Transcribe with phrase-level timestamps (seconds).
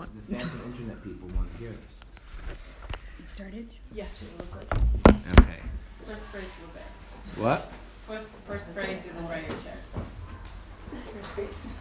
[0.00, 2.96] The phantom internet people want to hear this.
[3.18, 3.68] It started?
[3.92, 4.66] Yes, you look good.
[5.40, 5.58] Okay.
[6.06, 7.42] First phrase a little bit.
[7.42, 7.70] What?
[8.06, 9.76] First, first phrase is in right your chair.
[10.90, 11.72] First phrase.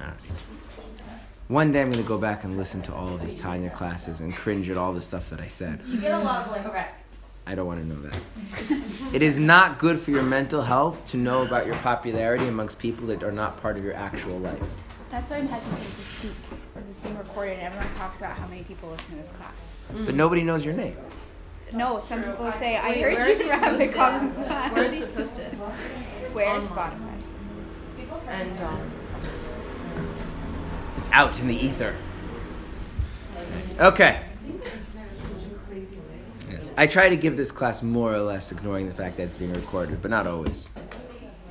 [0.00, 0.14] All right.
[1.48, 4.20] One day I'm going to go back and listen to all of these Tanya classes
[4.20, 5.80] and cringe at all the stuff that I said.
[5.86, 6.86] You get a lot of like, okay.
[7.46, 8.20] I don't want to know that.
[9.14, 13.06] it is not good for your mental health to know about your popularity amongst people
[13.06, 14.62] that are not part of your actual life.
[15.10, 16.59] That's why I'm hesitant to speak, because
[16.90, 19.52] it's being recorded and everyone talks about how many people listen to this class.
[20.04, 20.96] But nobody knows your name.
[21.72, 22.32] No, some true.
[22.32, 23.94] people say, I Wait, heard you these around the posted?
[23.94, 24.36] comments.
[24.38, 25.52] Where are these posted?
[26.32, 26.48] Where?
[26.48, 26.68] Online.
[26.68, 28.28] Spotify.
[28.28, 28.90] And um,
[30.98, 31.94] It's out in the ether.
[33.78, 34.22] Okay.
[36.50, 36.72] Yes.
[36.76, 39.52] I try to give this class more or less ignoring the fact that it's being
[39.52, 40.72] recorded, but not always.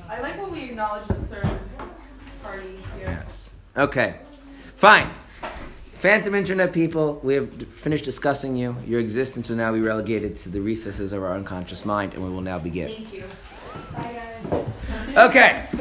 [0.06, 1.58] I like when we acknowledge the third
[2.42, 3.06] party here.
[3.06, 3.50] Yes.
[3.76, 4.16] Okay.
[4.76, 5.08] Fine.
[6.00, 8.74] Phantom Internet people, we have finished discussing you.
[8.86, 12.30] Your existence will now be relegated to the recesses of our unconscious mind, and we
[12.30, 12.88] will now begin.
[12.88, 13.24] Thank you.
[15.16, 15.66] Okay.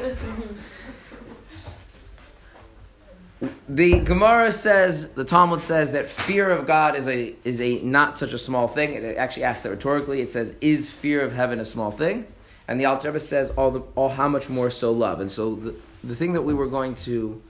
[3.70, 8.18] The Gemara says, the Talmud says that fear of God is a is a not
[8.18, 8.96] such a small thing.
[8.96, 10.20] It actually asks it rhetorically.
[10.20, 12.26] It says, "Is fear of heaven a small thing?"
[12.68, 15.56] And the Alter Rebbe says, "All the all how much more so love." And so
[15.56, 17.42] the the thing that we were going to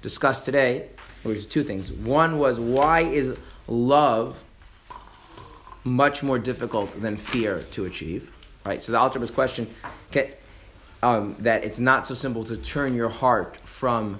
[0.00, 0.88] discuss today
[1.26, 1.92] was two things.
[1.92, 3.36] One was why is
[3.68, 4.42] love
[5.84, 8.30] much more difficult than fear to achieve?
[8.64, 8.82] Right.
[8.82, 9.72] So the Alter Rebbe's question,
[11.02, 14.18] um, that it's not so simple to turn your heart from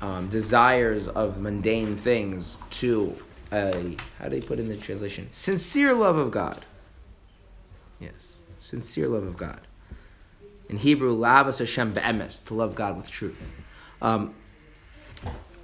[0.00, 3.16] um, desires of mundane things to
[3.52, 5.28] a how do they put in the translation?
[5.32, 6.64] Sincere love of God.
[8.00, 9.60] Yes, sincere love of God.
[10.68, 13.52] In Hebrew, lavas Hashem be'emes, to love God with truth.
[14.02, 14.34] Um,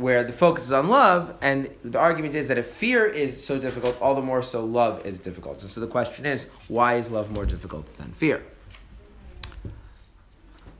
[0.01, 3.59] where the focus is on love, and the argument is that if fear is so
[3.59, 5.63] difficult, all the more so love is difficult.
[5.63, 8.43] And so the question is, why is love more difficult than fear?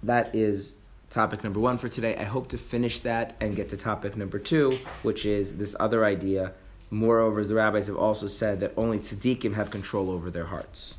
[0.03, 0.75] That is
[1.11, 2.17] topic number one for today.
[2.17, 6.05] I hope to finish that and get to topic number two, which is this other
[6.05, 6.53] idea.
[6.91, 10.97] Moreover, the rabbis have also said that only tzaddikim have control over their hearts.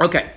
[0.00, 0.32] Okay.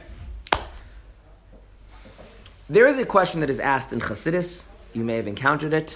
[2.74, 4.66] There is a question that is asked in Chassidus.
[4.94, 5.96] You may have encountered it,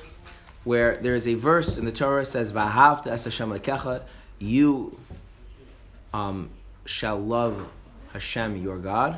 [0.64, 4.04] where there is a verse in the Torah says, "V'ahavta es Hashem Elokecha."
[4.38, 4.96] You
[6.14, 6.52] um,
[6.86, 7.68] shall love
[8.14, 9.18] Hashem your God.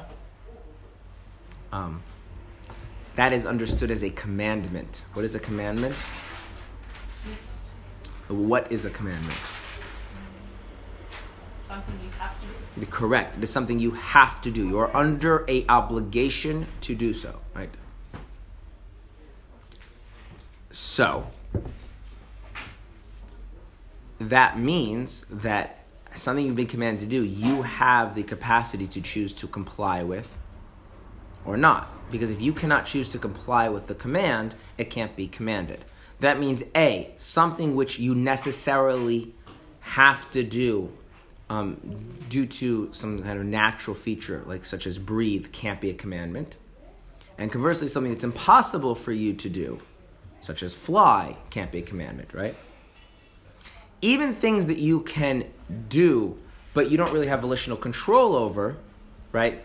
[1.73, 2.01] Um,
[3.17, 5.03] that is understood as a commandment.
[5.11, 5.95] What is a commandment?
[8.29, 9.58] What is a commandment?
[11.69, 12.47] Something you have to
[12.80, 12.85] do.
[12.88, 13.38] Correct.
[13.38, 14.68] It is something you have to do.
[14.68, 17.69] You are under a obligation to do so, right?
[20.72, 21.28] So
[24.19, 25.85] that means that
[26.16, 30.40] something you've been commanded to do, you have the capacity to choose to comply with
[31.46, 31.88] or not.
[32.09, 35.86] Because if you cannot choose to comply with the command, it can't be commanded.
[36.19, 39.36] That means A, something which you necessarily
[39.81, 40.91] have to do
[41.49, 41.77] um,
[42.29, 46.57] due to some kind of natural feature, like such as breathe, can't be a commandment.
[47.37, 49.79] And conversely, something that's impossible for you to do,
[50.41, 52.55] such as fly, can't be a commandment, right?
[54.01, 55.45] Even things that you can
[55.89, 56.38] do,
[56.73, 58.77] but you don't really have volitional control over,
[59.31, 59.61] right?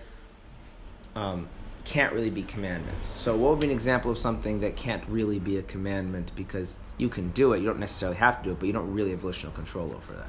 [1.15, 1.49] Um,
[1.85, 3.09] can't really be commandments.
[3.09, 6.77] So, what would be an example of something that can't really be a commandment because
[6.97, 7.59] you can do it?
[7.59, 10.15] You don't necessarily have to do it, but you don't really have volitional control over
[10.15, 10.29] that.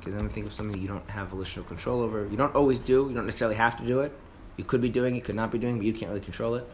[0.00, 2.26] Okay, then think of something you don't have volitional control over.
[2.30, 3.06] You don't always do.
[3.08, 4.12] You don't necessarily have to do it.
[4.56, 6.66] You could be doing it, could not be doing, but you can't really control it.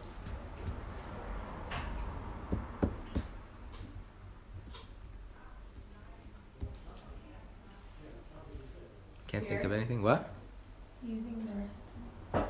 [9.27, 10.01] Can't think of anything.
[10.01, 10.29] What?
[11.05, 11.45] Using
[12.31, 12.47] the rest.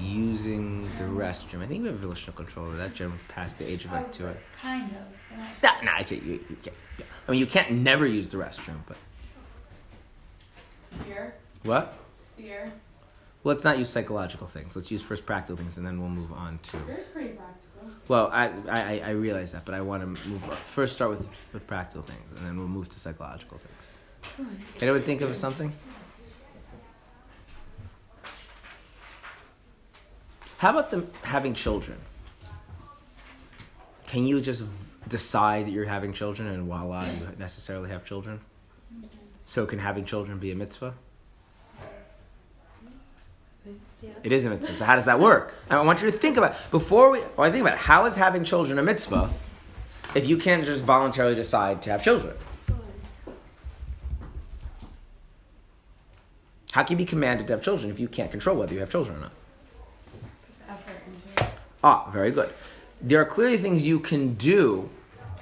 [0.00, 1.62] Using the restroom.
[1.62, 2.94] I think we have volitional control over that.
[2.94, 4.34] Jim past the age of like oh, two.
[4.60, 5.38] Kind of.
[5.62, 6.76] Nah, nah, I can't, you, you can't.
[6.98, 7.04] yeah.
[7.28, 8.96] I mean, you can't never use the restroom, but.
[11.64, 11.94] What?
[12.36, 12.72] Fear.
[13.44, 14.76] Let's not use psychological things.
[14.76, 16.78] Let's use first practical things, and then we'll move on to.
[16.78, 17.90] Fear's pretty practical.
[18.08, 20.94] Well, I, I, I realize that, but I want to move first.
[20.94, 23.96] Start with with practical things, and then we'll move to psychological things.
[24.80, 25.72] Anyone think of something?
[30.58, 31.98] How about them having children?
[34.06, 34.62] Can you just
[35.08, 38.40] decide that you're having children, and voila, you necessarily have children?
[39.44, 40.94] So, can having children be a mitzvah?
[44.02, 44.16] Yes.
[44.24, 44.74] It is a mitzvah.
[44.74, 45.54] So how does that work?
[45.70, 47.20] I want you to think about before we.
[47.36, 49.30] Well, I think about it, how is having children a mitzvah
[50.14, 52.34] if you can't just voluntarily decide to have children?
[56.72, 58.90] How can you be commanded to have children if you can't control whether you have
[58.90, 59.32] children or not?
[61.84, 62.52] Ah, very good.
[63.00, 64.88] There are clearly things you can do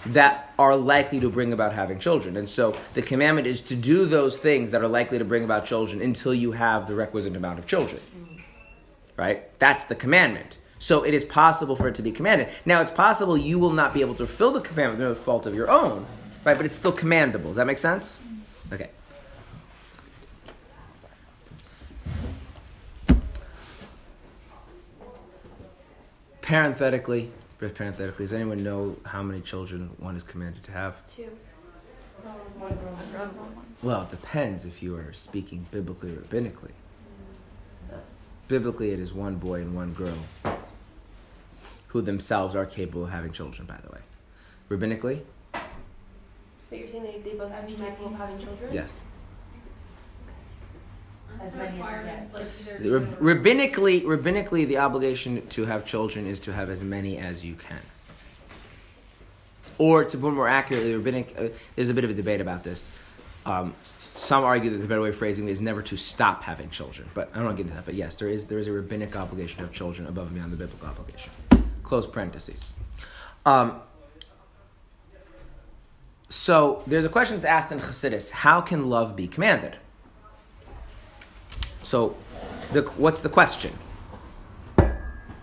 [0.07, 2.37] that are likely to bring about having children.
[2.37, 5.67] And so the commandment is to do those things that are likely to bring about
[5.67, 8.01] children until you have the requisite amount of children.
[9.17, 9.59] Right?
[9.59, 10.59] That's the commandment.
[10.79, 12.49] So it is possible for it to be commanded.
[12.65, 15.47] Now it's possible you will not be able to fulfill the commandment through the fault
[15.47, 16.07] of your own,
[16.43, 16.57] right?
[16.57, 17.49] But it's still commandable.
[17.49, 18.21] Does that make sense?
[18.73, 18.89] Okay.
[26.41, 27.31] Parenthetically,
[27.69, 30.95] parenthetically, does anyone know how many children one is commanded to have?
[31.15, 31.31] Two.
[33.83, 36.73] Well, it depends if you are speaking biblically or rabbinically.
[38.49, 40.19] Biblically, it is one boy and one girl
[41.89, 44.01] who themselves are capable of having children, by the way.
[44.69, 45.23] Rabbinically,
[45.53, 48.73] But you're saying they, they both have to be capable of having children?
[48.73, 49.03] yes.
[51.41, 52.41] As many as you requirements, get.
[52.41, 56.69] like either The two rab- rabbinically, rabbinically, the obligation to have children is to have
[56.71, 57.81] as many as you can.
[59.79, 61.35] Or to put more accurately, rabbinic.
[61.39, 62.91] Uh, there's a bit of a debate about this.
[63.47, 63.75] Um,
[64.13, 67.09] some argue that the better way of phrasing it is never to stop having children,
[67.15, 67.87] but I don't want to get into that.
[67.87, 70.53] But yes, there is there is a rabbinic obligation to have children above and beyond
[70.53, 71.33] the biblical obligation.
[71.83, 72.75] Close parentheses.
[73.47, 73.81] Um,
[76.29, 79.77] so there's a question that's asked in Chassidus: How can love be commanded?
[81.91, 82.15] So,
[82.73, 83.77] the, what's the question?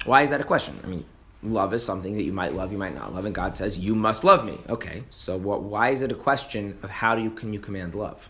[0.06, 0.80] Why is that a question?
[0.82, 1.04] I mean,
[1.44, 3.94] love is something that you might love, you might not love, and God says you
[3.94, 4.58] must love me.
[4.70, 5.64] Okay, so what?
[5.64, 8.30] Why is it a question of how do you can you command love?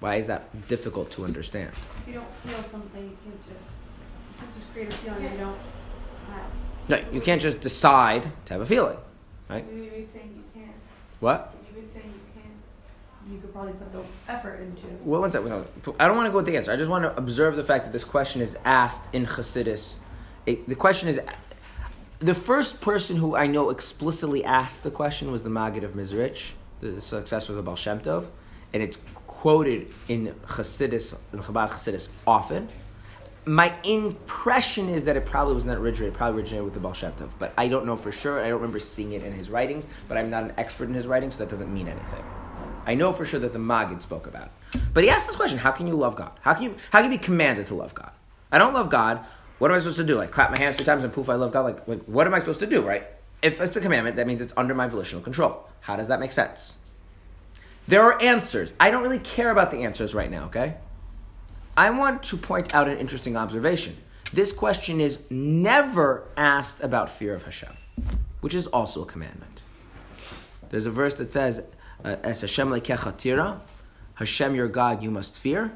[0.00, 1.72] Why is that difficult to understand?
[2.00, 3.70] If you don't feel something, you can just,
[4.28, 5.58] you can just create a feeling you don't
[6.28, 6.50] have.
[6.90, 8.98] No, you can't just decide to have a feeling,
[9.48, 9.66] right?
[9.66, 10.74] Maybe you would say you can.
[11.20, 11.54] What?
[11.66, 12.19] You would say you.
[13.30, 14.88] You could probably put the effort into.
[15.04, 15.52] Well, one second.
[16.00, 16.72] I don't want to go with the answer.
[16.72, 19.96] I just want to observe the fact that this question is asked in Chassidus.
[20.46, 21.20] It, the question is,
[22.18, 26.52] the first person who I know explicitly asked the question was the Maggid of Mezritch,
[26.80, 28.26] the successor of the Baal Shem Tov,
[28.72, 32.68] and it's quoted in Chassidus, in Chabad Chassidus often.
[33.46, 36.94] My impression is that it probably was not originated, it probably originated with the Baal
[36.94, 38.40] Shem Tov, but I don't know for sure.
[38.40, 41.06] I don't remember seeing it in his writings, but I'm not an expert in his
[41.06, 42.24] writings, so that doesn't mean anything.
[42.86, 44.80] I know for sure that the Maggid spoke about it.
[44.92, 46.32] But he asked this question: How can you love God?
[46.40, 48.10] How can you how can you be commanded to love God?
[48.50, 49.24] I don't love God.
[49.58, 50.16] What am I supposed to do?
[50.16, 51.62] Like clap my hands three times and poof, I love God.
[51.62, 52.82] Like like what am I supposed to do?
[52.82, 53.06] Right?
[53.42, 55.68] If it's a commandment, that means it's under my volitional control.
[55.80, 56.76] How does that make sense?
[57.88, 58.72] There are answers.
[58.78, 60.44] I don't really care about the answers right now.
[60.46, 60.76] Okay.
[61.76, 63.96] I want to point out an interesting observation.
[64.32, 67.72] This question is never asked about fear of Hashem,
[68.42, 69.62] which is also a commandment.
[70.68, 71.62] There's a verse that says,
[72.04, 73.60] uh, "Es Hashem lekechatira,
[74.14, 75.72] Hashem your God you must fear,"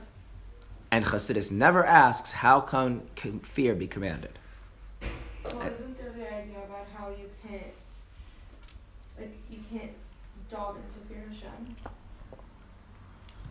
[0.91, 4.39] and Chassidus never asks, "How can, can fear be commanded?"
[5.45, 7.63] Well, isn't there the idea about how you can't,
[9.19, 9.93] like, you can't
[10.51, 11.77] dog into fear Hashem?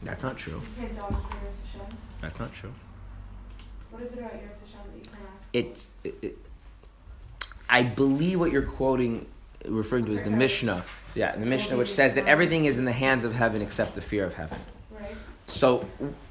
[0.02, 0.62] That's not true.
[0.62, 1.40] You can't dog into fear
[1.72, 1.98] Hashem.
[2.22, 2.74] That's not true.
[3.92, 5.48] What is it about Yiras Hashem that you can ask?
[5.54, 5.92] It's.
[6.04, 6.38] It, it,
[7.70, 9.26] I believe what you're quoting,
[9.66, 10.84] referring to is the Mishnah.
[11.16, 14.02] Yeah, the Mishnah, which says that everything is in the hands of heaven except the
[14.02, 14.60] fear of heaven.
[14.92, 15.16] Right?
[15.48, 15.88] So,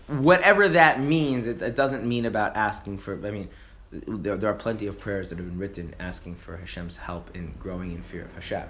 [0.07, 3.15] whatever that means, it, it doesn't mean about asking for.
[3.27, 3.49] I mean,
[3.91, 7.55] there, there are plenty of prayers that have been written asking for Hashem's help in
[7.61, 8.67] growing in fear of Hashem.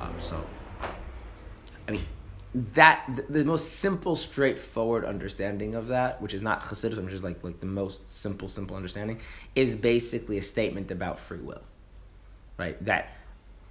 [0.00, 0.44] Um, so,
[1.88, 2.06] I mean,
[2.74, 7.22] that the, the most simple, straightforward understanding of that, which is not Hasidism, which is
[7.22, 9.20] like like the most simple, simple understanding,
[9.54, 11.62] is basically a statement about free will,
[12.56, 12.82] right?
[12.84, 13.17] That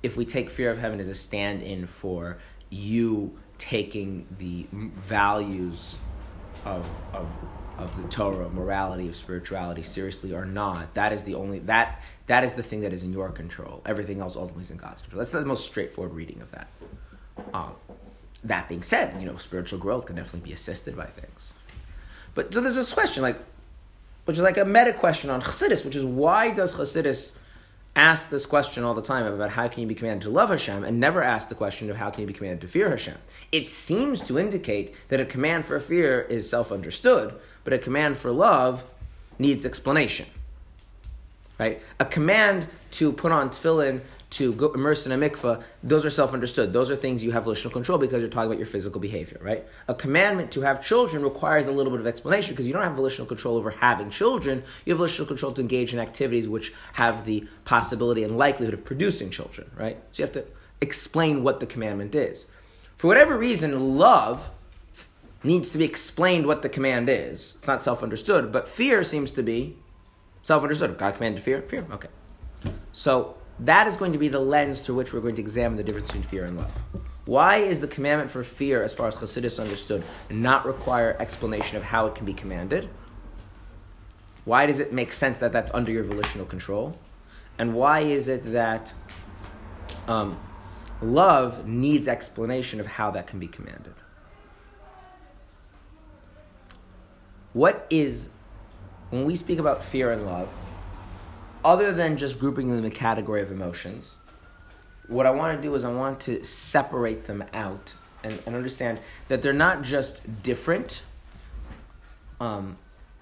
[0.03, 2.37] if we take fear of heaven as a stand-in for
[2.69, 5.97] you taking the values
[6.65, 7.29] of of
[7.77, 12.01] of the Torah, of morality, of spirituality seriously or not, that is the only that
[12.25, 13.81] that is the thing that is in your control.
[13.85, 15.19] Everything else ultimately is in God's control.
[15.19, 16.67] That's the most straightforward reading of that.
[17.53, 17.75] Um,
[18.43, 21.53] that being said, you know, spiritual growth can definitely be assisted by things.
[22.33, 23.37] But so there's this question, like,
[24.25, 27.31] which is like a meta question on Chassidus, which is why does Chassidus
[27.97, 30.83] ask this question all the time about how can you be commanded to love Hashem
[30.83, 33.17] and never ask the question of how can you be commanded to fear Hashem?
[33.51, 38.19] It seems to indicate that a command for fear is self understood, but a command
[38.19, 38.83] for love
[39.39, 40.27] needs explanation.
[41.59, 41.81] Right?
[41.99, 46.73] A command to put on tefillin to go immerse in a mikveh, those are self-understood.
[46.73, 49.65] Those are things you have volitional control because you're talking about your physical behavior, right?
[49.87, 52.95] A commandment to have children requires a little bit of explanation because you don't have
[52.95, 54.63] volitional control over having children.
[54.85, 58.83] You have volitional control to engage in activities which have the possibility and likelihood of
[58.83, 59.97] producing children, right?
[60.11, 60.45] So you have to
[60.81, 62.45] explain what the commandment is.
[62.97, 64.49] For whatever reason, love
[65.43, 67.55] needs to be explained what the command is.
[67.59, 69.77] It's not self-understood, but fear seems to be
[70.43, 70.97] self-understood.
[70.97, 72.09] God commanded fear, fear, okay.
[72.91, 75.83] So that is going to be the lens through which we're going to examine the
[75.83, 76.71] difference between fear and love.
[77.25, 81.83] Why is the commandment for fear, as far as Chassidus understood, not require explanation of
[81.83, 82.87] how it can be commanded?
[84.45, 86.97] Why does it make sense that that's under your volitional control?
[87.57, 88.93] And why is it that
[90.07, 90.39] um,
[91.01, 93.93] love needs explanation of how that can be commanded?
[97.51, 98.27] What is,
[99.09, 100.47] when we speak about fear and love,
[101.63, 104.17] other than just grouping them in the category of emotions,
[105.07, 108.99] what I want to do is I want to separate them out and, and understand
[109.27, 111.01] that they're not just different,
[112.39, 112.77] um,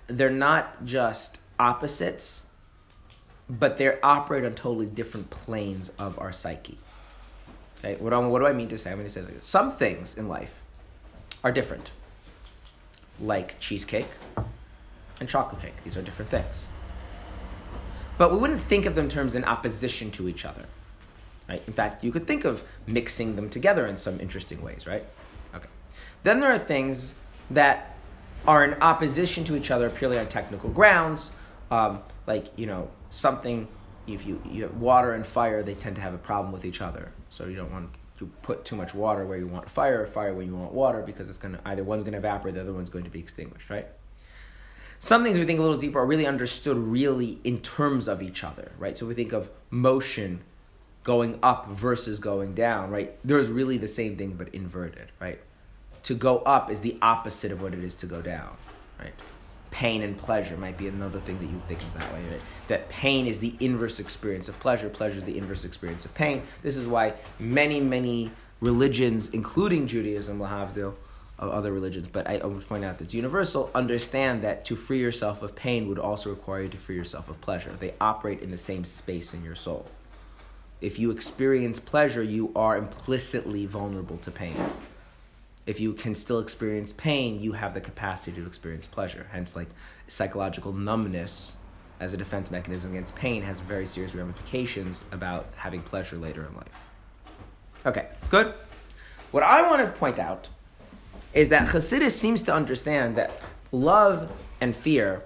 [0.08, 2.44] they're not just opposites,
[3.50, 6.78] but they operate on totally different planes of our psyche.
[7.80, 8.92] Okay, what, what do I mean to say?
[8.92, 9.46] I'm going to say this.
[9.46, 10.62] some things in life
[11.44, 11.92] are different,
[13.20, 14.10] like cheesecake
[15.20, 15.76] and chocolate cake.
[15.84, 16.68] These are different things.
[18.18, 20.66] But we wouldn't think of them in terms in opposition to each other.
[21.48, 21.62] Right?
[21.68, 25.06] In fact, you could think of mixing them together in some interesting ways, right?
[25.54, 25.68] Okay.
[26.24, 27.14] Then there are things
[27.52, 27.96] that
[28.48, 31.32] are in opposition to each other purely on technical grounds,
[31.72, 33.68] um, like you know something.
[34.08, 36.80] If you, you have water and fire, they tend to have a problem with each
[36.80, 37.12] other.
[37.30, 40.34] So you don't want to put too much water where you want fire, or fire
[40.34, 43.04] where you want water, because it's gonna either one's gonna evaporate, the other one's going
[43.04, 43.88] to be extinguished, right?
[45.06, 48.44] Some things we think a little deeper are really understood really in terms of each
[48.44, 48.98] other, right?
[48.98, 50.42] So we think of motion
[51.04, 53.16] going up versus going down, right?
[53.24, 55.40] There's really the same thing but inverted, right?
[56.06, 58.58] To go up is the opposite of what it is to go down,
[58.98, 59.14] right?
[59.70, 62.24] Pain and pleasure might be another thing that you think of that way.
[62.28, 62.42] Right?
[62.70, 66.42] That pain is the inverse experience of pleasure, pleasure is the inverse experience of pain.
[66.64, 70.96] This is why many, many religions, including Judaism, Lahavdil,
[71.38, 75.00] of other religions, but I always point out that it's universal, understand that to free
[75.00, 77.74] yourself of pain would also require you to free yourself of pleasure.
[77.78, 79.86] They operate in the same space in your soul.
[80.80, 84.56] If you experience pleasure, you are implicitly vulnerable to pain.
[85.66, 89.28] If you can still experience pain, you have the capacity to experience pleasure.
[89.32, 89.68] Hence, like
[90.08, 91.58] psychological numbness
[92.00, 96.54] as a defense mechanism against pain has very serious ramifications about having pleasure later in
[96.56, 96.86] life.
[97.86, 98.54] Okay, good.
[99.32, 100.50] What I want to point out
[101.36, 105.22] is that Chassidus seems to understand that love and fear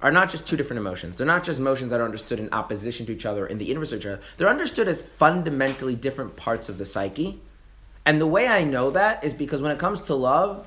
[0.00, 1.16] are not just two different emotions.
[1.16, 3.92] They're not just emotions that are understood in opposition to each other in the inverse
[3.92, 4.20] of each other.
[4.36, 7.40] They're understood as fundamentally different parts of the psyche.
[8.04, 10.66] And the way I know that is because when it comes to love,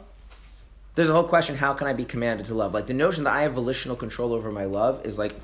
[0.94, 2.74] there's a whole question how can I be commanded to love?
[2.74, 5.36] Like the notion that I have volitional control over my love is like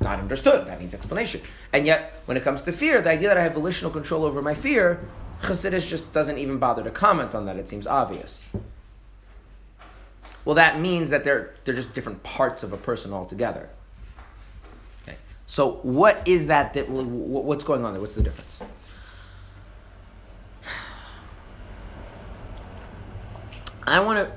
[0.00, 0.66] not understood.
[0.66, 1.42] That needs explanation.
[1.72, 4.42] And yet, when it comes to fear, the idea that I have volitional control over
[4.42, 5.06] my fear,
[5.42, 7.56] Chassidus just doesn't even bother to comment on that.
[7.56, 8.50] It seems obvious.
[10.44, 13.68] Well, that means that they're, they're just different parts of a person altogether.
[15.02, 15.16] Okay.
[15.46, 16.88] So, what is that, that?
[16.88, 18.00] What's going on there?
[18.00, 18.62] What's the difference?
[23.86, 24.32] I want to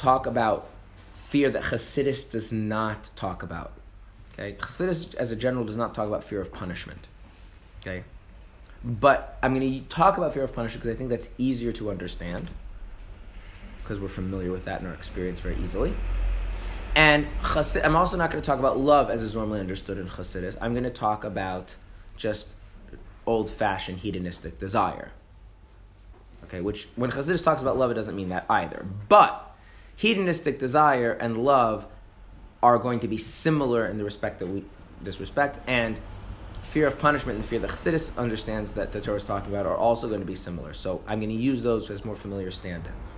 [0.00, 0.68] talk about
[1.14, 3.72] fear that Chassidus does not talk about.
[4.34, 7.08] Okay, Hasidus, as a general, does not talk about fear of punishment.
[7.80, 8.04] Okay,
[8.84, 11.90] but I'm going to talk about fear of punishment because I think that's easier to
[11.90, 12.50] understand
[13.78, 15.94] because we're familiar with that in our experience very easily.
[16.94, 20.08] And Chassid, I'm also not going to talk about love as is normally understood in
[20.08, 20.56] Chassidus.
[20.60, 21.76] I'm going to talk about
[22.16, 22.54] just
[23.26, 25.12] old-fashioned hedonistic desire.
[26.44, 28.86] Okay, which when Chassidus talks about love, it doesn't mean that either.
[29.08, 29.54] But
[29.96, 31.86] hedonistic desire and love
[32.62, 34.64] are going to be similar in the respect that we
[35.02, 36.00] this respect, and
[36.68, 39.76] fear of punishment and fear that Chassidus understands that the Torah is talking about are
[39.76, 40.74] also going to be similar.
[40.74, 43.12] So I'm going to use those as more familiar stand-ins.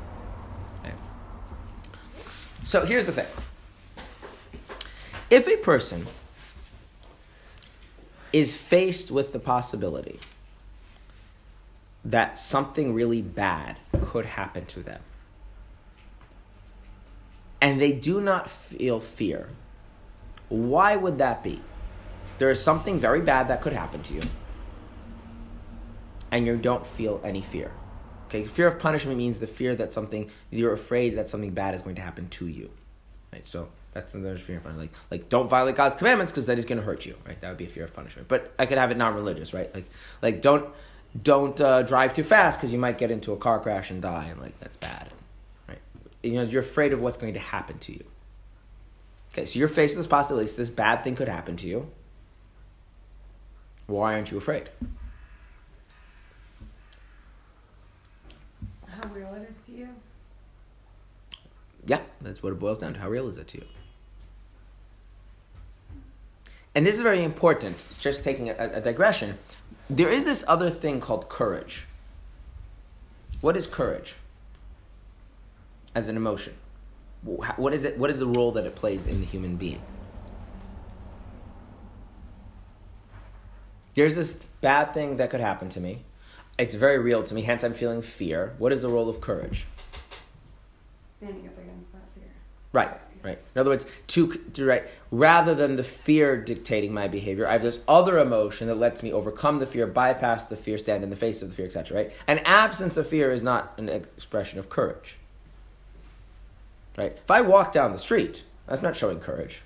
[2.65, 3.27] So here's the thing.
[5.31, 6.07] If a person
[8.31, 10.21] is faced with the possibility
[12.05, 15.01] that something really bad could happen to them,
[17.63, 19.49] and they do not feel fear,
[20.51, 21.63] why would that be?
[22.39, 24.23] There is something very bad that could happen to you,
[26.31, 27.71] and you don't feel any fear.
[28.27, 31.83] Okay, fear of punishment means the fear that something you're afraid that something bad is
[31.83, 32.71] going to happen to you.
[33.33, 33.47] Right?
[33.47, 34.93] So That's the there's fear of punishment.
[35.11, 37.41] Like, like don't violate God's commandments because then He's going to hurt you, right?
[37.41, 38.29] That would be a fear of punishment.
[38.29, 39.75] But I could have it non-religious, right?
[39.75, 39.87] Like,
[40.23, 40.69] like don't
[41.23, 44.27] don't uh, drive too fast because you might get into a car crash and die,
[44.27, 45.09] and like that's bad,
[45.67, 45.79] right?
[46.23, 48.05] You know, you're afraid of what's going to happen to you.
[49.33, 50.51] Okay, so you're faced with this possibility.
[50.53, 51.91] This bad thing could happen to you.
[53.89, 54.69] Why aren't you afraid?
[58.87, 59.89] How real it is to you?
[61.87, 63.01] Yeah, that's what it boils down to.
[63.01, 63.65] How real is it to you?
[66.75, 69.39] And this is very important, just taking a, a digression.
[69.89, 71.87] There is this other thing called courage.
[73.41, 74.17] What is courage
[75.95, 76.55] as an emotion?
[77.23, 77.99] What is it?
[77.99, 79.81] What is the role that it plays in the human being?
[83.99, 86.05] There's this bad thing that could happen to me.
[86.57, 88.55] It's very real to me, hence I'm feeling fear.
[88.59, 89.67] What is the role of courage?
[91.17, 92.31] Standing up against that fear.
[92.73, 92.91] Right,
[93.25, 93.39] right.
[93.57, 97.63] In other words, to, to right, rather than the fear dictating my behavior, I have
[97.63, 101.17] this other emotion that lets me overcome the fear, bypass the fear, stand in the
[101.17, 101.97] face of the fear, etc.
[101.97, 102.13] Right?
[102.29, 105.17] An absence of fear is not an expression of courage.
[106.97, 107.17] Right?
[107.17, 109.63] If I walk down the street, that's not showing courage.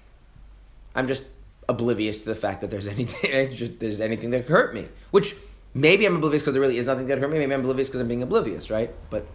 [0.94, 1.24] I'm just
[1.68, 4.88] oblivious to the fact that there's anything, there's anything that could hurt me.
[5.10, 5.36] Which
[5.74, 7.38] maybe I'm oblivious because there really is nothing that could hurt me.
[7.38, 8.94] Maybe I'm oblivious because I'm being oblivious, right?
[9.10, 9.26] But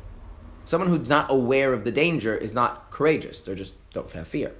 [0.68, 3.40] Someone who's not aware of the danger is not courageous.
[3.42, 4.52] They just don't have fear.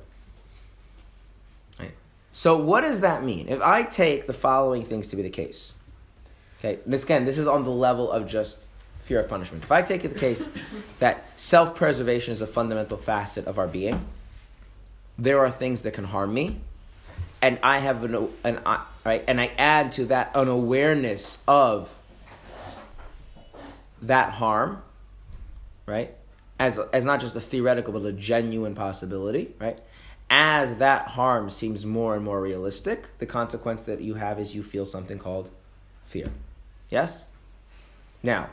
[1.78, 1.92] Right?
[2.32, 3.50] So what does that mean?
[3.50, 5.74] If I take the following things to be the case,
[6.60, 8.68] okay, this again, this is on the level of just
[9.00, 9.66] fear of punishment.
[9.66, 10.50] If I take it the case
[11.00, 14.08] that self-preservation is a fundamental facet of our being,
[15.18, 16.62] there are things that can harm me,
[17.42, 18.62] and I have an, an
[19.06, 21.94] right, and I add to that an awareness of
[24.02, 24.82] that harm
[25.88, 26.14] right?
[26.60, 29.80] As, as not just a theoretical, but a genuine possibility, right?
[30.30, 34.62] As that harm seems more and more realistic, the consequence that you have is you
[34.62, 35.50] feel something called
[36.06, 36.30] fear.
[36.90, 37.26] Yes?
[38.22, 38.50] Now,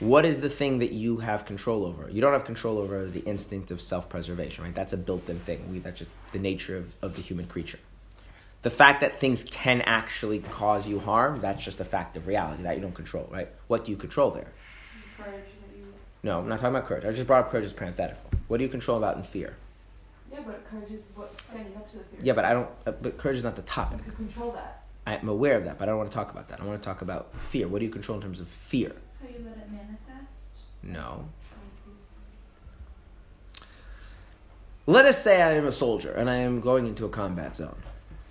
[0.00, 2.08] what is the thing that you have control over?
[2.08, 4.74] You don't have control over the instinct of self preservation, right?
[4.74, 5.70] That's a built in thing.
[5.70, 7.78] We, that's just the nature of, of the human creature.
[8.62, 12.64] The fact that things can actually cause you harm, that's just a fact of reality
[12.64, 13.48] that you don't control, right?
[13.68, 14.52] What do you control there?
[15.16, 15.44] Courage.
[16.22, 17.04] No, I'm not talking about courage.
[17.04, 18.30] I just brought up courage as parenthetical.
[18.48, 19.56] What do you control about in fear?
[20.32, 22.20] Yeah, but courage is what standing up to the fear.
[22.22, 22.68] Yeah, but I don't.
[22.86, 23.98] Uh, but courage is not the topic.
[23.98, 24.82] You can control that.
[25.06, 26.60] I'm aware of that, but I don't want to talk about that.
[26.60, 27.66] I want to talk about fear.
[27.66, 28.92] What do you control in terms of fear?
[29.20, 30.50] How you let it manifest?
[30.82, 31.28] No.
[34.86, 37.76] Let us say I am a soldier and I am going into a combat zone.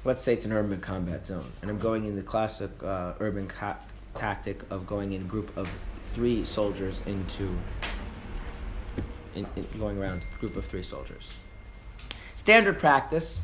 [0.06, 3.52] Let's say it's an urban combat zone, and I'm going in the classic uh, urban
[4.15, 5.67] tactic of going in a group of
[6.13, 7.58] three soldiers into
[9.36, 11.28] in, in going around a group of three soldiers.
[12.36, 13.41] Standard practice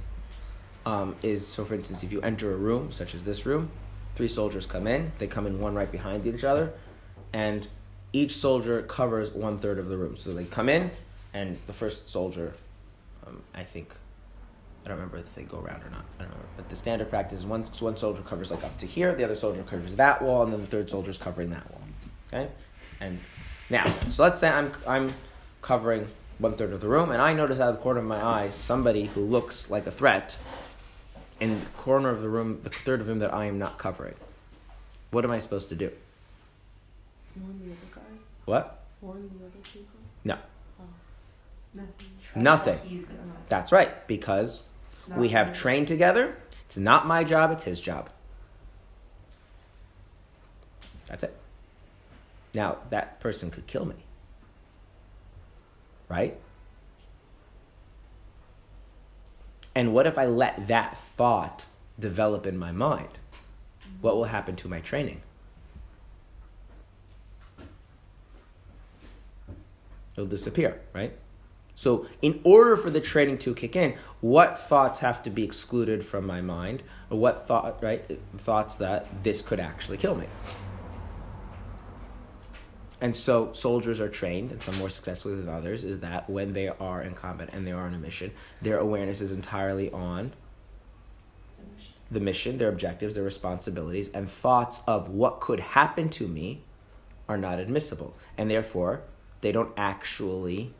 [0.86, 1.65] um, is so.
[1.65, 3.69] For instance, if you enter a room such as this room,
[4.15, 5.12] three soldiers come in.
[5.17, 6.73] They come in one right behind each other,
[7.33, 7.67] and
[8.13, 10.15] each soldier covers one third of the room.
[10.15, 10.91] So they come in,
[11.33, 12.53] and the first soldier,
[13.27, 13.91] um, I think,
[14.85, 16.05] I don't remember if they go around or not.
[16.19, 16.37] I don't know.
[16.55, 19.35] But the standard practice is one, one soldier covers like up to here, the other
[19.35, 21.81] soldier covers that wall, and then the third soldier is covering that wall.
[22.27, 22.49] Okay?
[22.99, 23.19] And
[23.69, 25.13] now, so let's say I'm, I'm
[25.61, 28.23] covering one third of the room, and I notice out of the corner of my
[28.23, 30.37] eye somebody who looks like a threat
[31.39, 33.79] in the corner of the room, the third of the room that I am not
[33.79, 34.15] covering.
[35.11, 35.91] What am I supposed to do?
[37.39, 38.17] Warn the other guy.
[38.45, 38.83] What?
[39.01, 39.99] Warn the other people.
[40.23, 40.37] No.
[40.79, 40.83] Oh.
[41.73, 42.07] Nothing.
[42.35, 43.07] Nothing.
[43.47, 44.61] That's right, because
[45.15, 46.35] we have trained together.
[46.65, 48.09] It's not my job, it's his job.
[51.07, 51.35] That's it.
[52.53, 53.95] Now, that person could kill me.
[56.07, 56.39] Right?
[59.75, 61.65] And what if I let that thought
[61.99, 63.17] develop in my mind?
[64.01, 65.21] What will happen to my training?
[70.15, 71.13] It'll disappear, right?
[71.76, 76.06] So, in order for the training to kick in, what thoughts have to be excluded
[76.06, 78.19] from my mind, or what thought, right?
[78.38, 80.28] Thoughts that this could actually kill me.
[83.02, 86.67] And so, soldiers are trained, and some more successfully than others, is that when they
[86.67, 90.32] are in combat and they are on a mission, their awareness is entirely on
[92.12, 96.63] the mission, their objectives, their responsibilities, and thoughts of what could happen to me
[97.28, 98.15] are not admissible.
[98.38, 99.02] And therefore,
[99.43, 100.73] they don't actually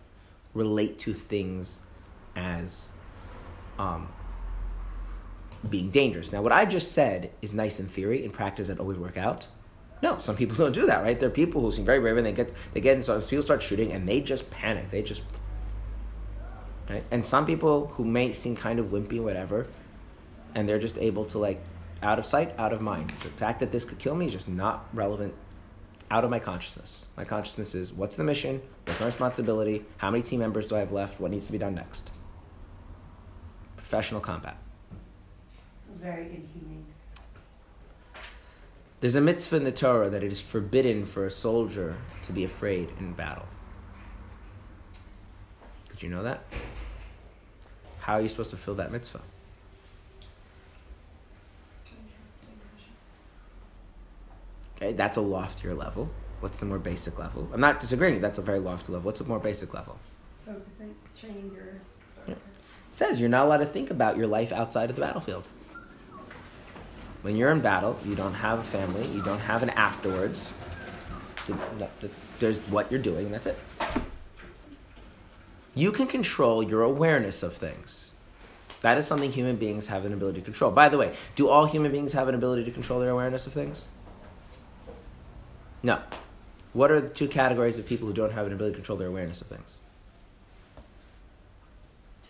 [0.54, 1.80] relate to things
[2.36, 2.90] as
[3.78, 4.08] um,
[5.70, 6.32] being dangerous.
[6.32, 8.26] Now, what I just said is nice in theory.
[8.26, 9.46] In practice, it always work out.
[10.02, 11.20] No, some people don't do that, right?
[11.20, 13.44] There are people who seem very brave and they get they get in, so people
[13.44, 14.90] start shooting and they just panic.
[14.90, 15.24] They just
[16.90, 17.04] Right?
[17.12, 19.68] And some people who may seem kind of wimpy, whatever,
[20.54, 21.64] and they're just able to like
[22.02, 23.14] out of sight, out of mind.
[23.24, 25.34] The fact that this could kill me is just not relevant
[26.14, 27.08] out of my consciousness.
[27.18, 30.80] My consciousness is what's the mission, what's my responsibility, how many team members do I
[30.80, 32.12] have left, what needs to be done next.
[33.76, 34.56] Professional combat.
[34.92, 36.86] It was very inhumane.
[39.00, 42.44] There's a mitzvah in the Torah that it is forbidden for a soldier to be
[42.44, 43.48] afraid in battle.
[45.90, 46.44] Did you know that?
[47.98, 49.22] How are you supposed to fill that mitzvah?
[54.84, 56.10] Okay, that's a loftier level.
[56.42, 57.48] What's the more basic level?
[57.54, 58.20] I'm not disagreeing.
[58.20, 59.06] That's a very lofty level.
[59.06, 59.98] What's a more basic level?
[60.46, 61.76] Focusing, training your.
[62.28, 62.34] Yeah.
[62.34, 62.40] It
[62.90, 65.48] says you're not allowed to think about your life outside of the battlefield.
[67.22, 70.52] When you're in battle, you don't have a family, you don't have an afterwards.
[71.48, 73.58] The- the- the- There's what you're doing, and that's it.
[75.76, 78.12] You can control your awareness of things.
[78.82, 80.72] That is something human beings have an ability to control.
[80.72, 83.54] By the way, do all human beings have an ability to control their awareness of
[83.54, 83.88] things?
[85.84, 86.00] No.
[86.72, 89.10] What are the two categories of people who don't have an ability to control their
[89.10, 89.78] awareness of things?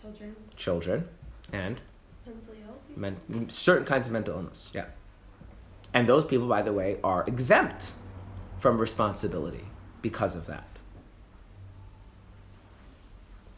[0.02, 0.36] Children.
[0.56, 1.08] Children
[1.52, 1.80] and
[2.26, 2.76] Mentally ill.
[2.96, 4.70] men- certain kinds of mental illness.
[4.74, 4.86] Yeah.
[5.94, 7.92] And those people, by the way, are exempt
[8.58, 9.64] from responsibility
[10.02, 10.80] because of that.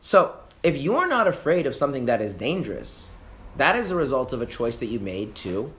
[0.01, 3.11] So, if you are not afraid of something that is dangerous,
[3.57, 5.73] that is a result of a choice that you made to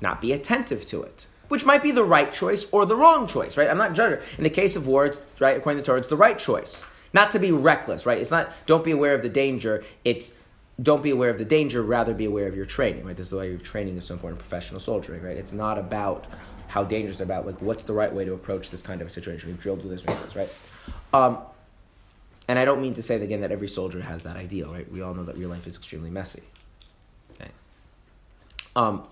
[0.00, 3.56] not be attentive to it, which might be the right choice or the wrong choice,
[3.56, 3.70] right?
[3.70, 4.18] I'm not judging.
[4.38, 6.84] In the case of war, right, according to the Torah, it's the right choice.
[7.12, 8.18] Not to be reckless, right?
[8.18, 9.84] It's not don't be aware of the danger.
[10.04, 10.32] It's
[10.82, 13.16] don't be aware of the danger, rather be aware of your training, right?
[13.16, 15.36] This is the way your training is so important professional soldiering, right?
[15.36, 16.26] It's not about
[16.66, 19.48] how dangerous, about like what's the right way to approach this kind of a situation.
[19.48, 20.50] We've drilled with this, with this, right?
[21.12, 21.38] Um,
[22.48, 24.90] and I don't mean to say again that every soldier has that ideal, right?
[24.90, 26.42] We all know that real life is extremely messy.
[27.36, 27.52] Okay.
[28.74, 29.06] Um,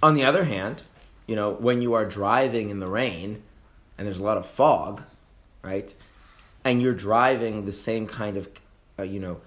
[0.00, 0.84] on the other hand,
[1.26, 3.42] you know, when you are driving in the rain
[3.98, 5.02] and there's a lot of fog,
[5.62, 5.94] right?
[6.64, 8.48] And you're driving the same kind of,
[8.98, 9.40] uh, you know,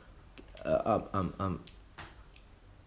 [0.65, 1.63] uh, um, um,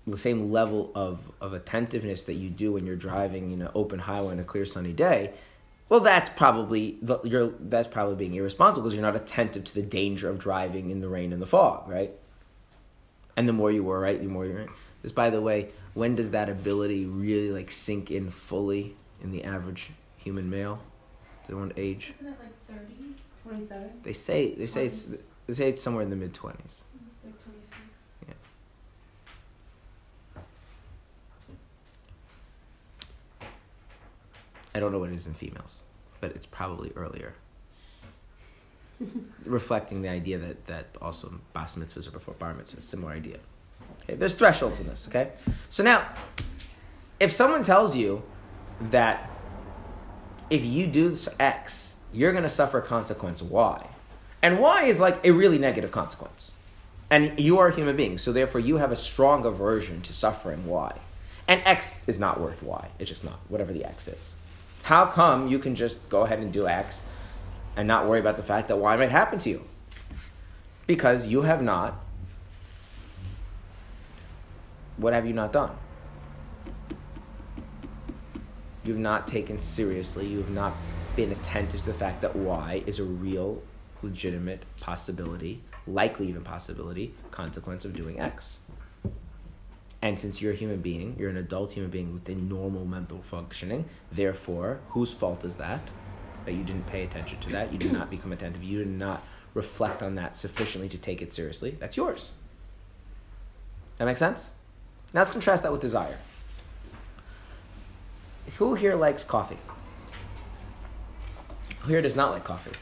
[0.07, 3.99] the same level of, of attentiveness that you do when you're driving in an open
[3.99, 5.33] highway on a clear sunny day,
[5.89, 9.83] well, that's probably the, you're that's probably being irresponsible because you're not attentive to the
[9.83, 12.11] danger of driving in the rain and the fog, right?
[13.37, 14.67] And the more you were, right, the more you're.
[15.03, 19.45] This, by the way, when does that ability really like sink in fully in the
[19.45, 20.81] average human male?
[21.47, 23.15] Do To one age, Isn't it like 30?
[23.43, 23.91] 27.
[24.05, 25.09] they say they say it's
[25.49, 26.85] they say it's somewhere in the mid twenties.
[26.97, 27.79] Mm, like 26.
[34.75, 35.81] I don't know what it is in females,
[36.21, 37.35] but it's probably earlier.
[39.45, 43.39] Reflecting the idea that, that also bas mitzvahs are before bar mitzvahs, similar idea.
[44.03, 45.31] Okay, there's thresholds in this, okay?
[45.69, 46.09] So now,
[47.21, 48.23] if someone tells you
[48.91, 49.31] that
[50.51, 53.87] if you do X, you're going to suffer consequence Y,
[54.43, 56.55] and Y is like a really negative consequence,
[57.11, 60.67] and you are a human being, so therefore you have a strong aversion to suffering
[60.67, 60.99] Y,
[61.47, 64.37] and X is not worth Y, it's just not, whatever the X is.
[64.83, 67.05] How come you can just go ahead and do X
[67.77, 69.65] and not worry about the fact that Y might happen to you?
[70.87, 71.95] Because you have not.
[75.03, 75.73] What have you not done?
[78.85, 80.77] You've not taken seriously, you have not
[81.17, 83.61] been attentive to the fact that Y is a real,
[84.03, 88.61] legitimate possibility, likely even possibility, consequence of doing X.
[90.03, 93.23] And since you're a human being, you're an adult human being with a normal mental
[93.23, 95.91] functioning, therefore, whose fault is that?
[96.45, 99.25] That you didn't pay attention to that, you did not become attentive, you did not
[99.55, 101.77] reflect on that sufficiently to take it seriously.
[101.81, 102.31] That's yours.
[103.99, 104.53] That makes sense?
[105.13, 106.19] Now let's contrast that with desire.
[108.59, 109.59] Who here likes coffee?
[111.81, 112.73] Who here does not like coffee?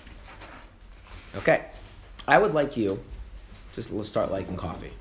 [1.37, 1.66] Okay.
[2.29, 3.03] I would like you
[3.73, 4.93] to start liking coffee.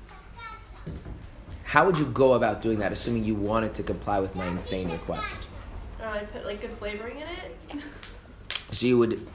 [1.64, 4.90] How would you go about doing that, assuming you wanted to comply with my insane
[4.90, 5.46] request?
[6.00, 7.84] Uh, I'd put like good flavoring in it.
[8.72, 9.26] So you would.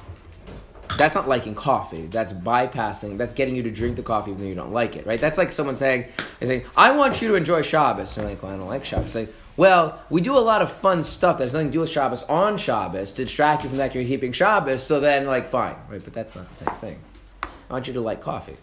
[0.97, 2.07] That's not liking coffee.
[2.07, 3.17] That's bypassing.
[3.17, 5.19] That's getting you to drink the coffee even though you don't like it, right?
[5.19, 6.05] That's like someone saying,
[6.39, 9.27] saying "I want you to enjoy Shabbos." And like, "Well, I don't like Shabbos." Say,
[9.57, 12.23] "Well, we do a lot of fun stuff that has nothing to do with Shabbos
[12.23, 16.03] on Shabbos to distract you from that you're keeping Shabbos." So then, like, fine, right?
[16.03, 16.99] But that's not the same thing.
[17.43, 18.55] I want you to like coffee.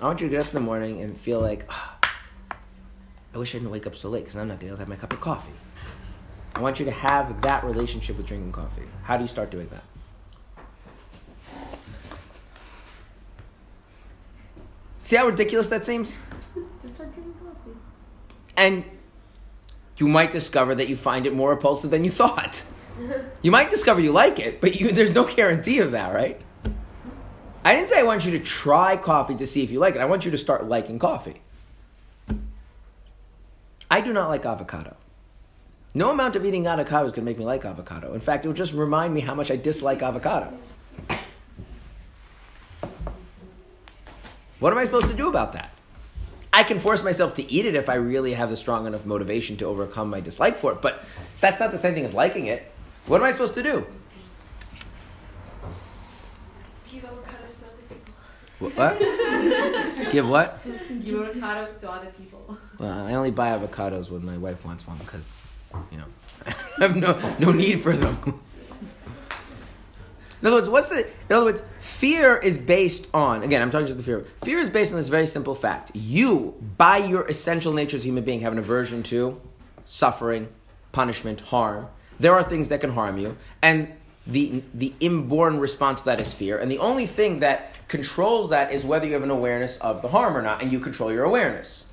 [0.00, 1.96] I want you to get up in the morning and feel like, "Ah,
[3.34, 4.76] I wish I didn't wake up so late because I'm not going to be able
[4.76, 5.52] to have my cup of coffee.
[6.54, 8.82] I want you to have that relationship with drinking coffee.
[9.02, 9.82] How do you start doing that?
[15.02, 16.18] See how ridiculous that seems?
[16.80, 17.76] Just start drinking coffee.
[18.56, 18.84] And
[19.96, 22.62] you might discover that you find it more repulsive than you thought.
[23.42, 26.40] You might discover you like it, but you, there's no guarantee of that, right?
[27.64, 30.00] I didn't say I want you to try coffee to see if you like it.
[30.00, 31.40] I want you to start liking coffee.
[33.90, 34.96] I do not like avocado.
[35.96, 38.14] No amount of eating avocado is going to make me like avocado.
[38.14, 40.52] In fact, it will just remind me how much I dislike avocado.
[44.58, 45.70] What am I supposed to do about that?
[46.52, 49.56] I can force myself to eat it if I really have the strong enough motivation
[49.58, 51.04] to overcome my dislike for it, but
[51.40, 52.70] that's not the same thing as liking it.
[53.06, 53.86] What am I supposed to do?
[56.90, 58.70] Give avocados to other people.
[58.70, 60.12] What?
[60.12, 60.64] Give what?
[60.64, 62.56] Give avocados to other people.
[62.78, 65.36] Well, I only buy avocados when my wife wants one because,
[65.90, 66.04] you know,
[66.46, 68.40] I have no, no need for them.
[70.44, 71.06] In other words, what's the?
[71.06, 73.42] In other words, fear is based on.
[73.42, 74.26] Again, I'm talking just the fear.
[74.42, 78.08] Fear is based on this very simple fact: you, by your essential nature as a
[78.08, 79.40] human being, have an aversion to
[79.86, 80.48] suffering,
[80.92, 81.88] punishment, harm.
[82.20, 83.88] There are things that can harm you, and
[84.26, 86.58] the the inborn response to that is fear.
[86.58, 90.08] And the only thing that controls that is whether you have an awareness of the
[90.08, 91.83] harm or not, and you control your awareness.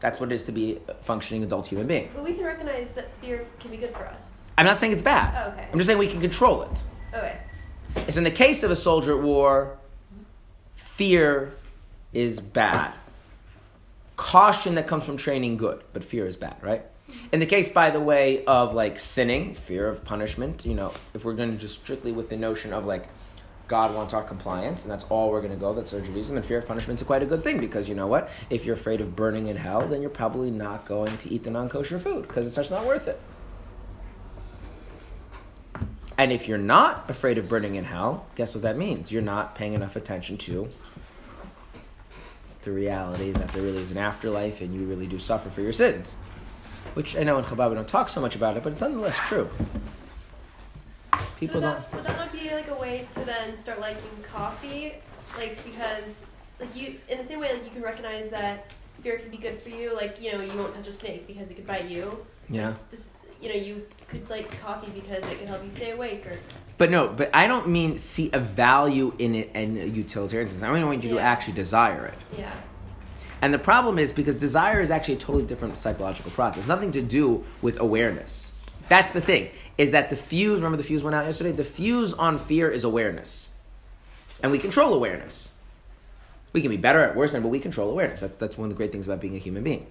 [0.00, 2.10] That's what it is to be a functioning adult human being.
[2.14, 4.48] But we can recognize that fear can be good for us.
[4.58, 5.34] I'm not saying it's bad.
[5.36, 5.68] Oh, okay.
[5.72, 6.82] I'm just saying we can control it.
[7.12, 7.38] Okay.
[7.96, 9.78] It's in the case of a soldier at war,
[10.74, 11.54] fear
[12.12, 12.92] is bad.
[14.16, 16.82] Caution that comes from training, good, but fear is bad, right?
[17.32, 21.24] In the case, by the way, of like sinning, fear of punishment, you know, if
[21.24, 23.08] we're going to just strictly with the notion of like
[23.66, 26.44] God wants our compliance, and that's all we're going to go, that's our Judaism, then
[26.44, 28.28] fear of punishment is quite a good thing because you know what?
[28.50, 31.50] If you're afraid of burning in hell, then you're probably not going to eat the
[31.50, 33.20] non kosher food because it's just not worth it.
[36.16, 39.10] And if you're not afraid of burning in hell, guess what that means?
[39.10, 40.68] You're not paying enough attention to
[42.62, 45.72] the reality that there really is an afterlife and you really do suffer for your
[45.72, 46.16] sins.
[46.94, 49.18] Which I know in Chabad we don't talk so much about it, but it's nonetheless
[49.18, 49.50] true.
[51.38, 51.80] People so don't.
[51.80, 52.23] that, would that not be
[52.64, 54.94] like a way to then start liking coffee?
[55.36, 56.22] Like because
[56.60, 58.66] like you in the same way like you can recognize that
[59.02, 59.94] beer can be good for you.
[59.94, 62.24] Like you know you won't touch a snake because it could bite you.
[62.48, 62.74] Yeah.
[62.90, 66.38] This you know you could like coffee because it can help you stay awake or
[66.78, 70.62] But no, but I don't mean see a value in it in a utilitarian sense.
[70.62, 72.38] I only want you to actually desire it.
[72.38, 72.52] yeah.
[73.42, 76.60] And the problem is because desire is actually a totally different psychological process.
[76.60, 78.53] It's nothing to do with awareness.
[78.88, 79.50] That's the thing.
[79.78, 81.52] Is that the fuse, remember the fuse went out yesterday?
[81.52, 83.48] The fuse on fear is awareness.
[84.42, 85.50] And we control awareness.
[86.52, 88.20] We can be better at worse, but we control awareness.
[88.20, 89.86] That's, that's one of the great things about being a human being.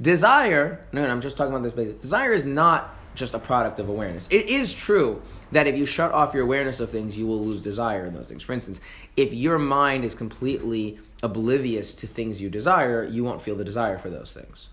[0.00, 2.00] Desire, no, no, I'm just talking about this basic.
[2.00, 4.28] Desire is not just a product of awareness.
[4.30, 7.62] It is true that if you shut off your awareness of things, you will lose
[7.62, 8.42] desire in those things.
[8.42, 8.80] For instance,
[9.16, 13.98] if your mind is completely oblivious to things you desire, you won't feel the desire
[13.98, 14.68] for those things.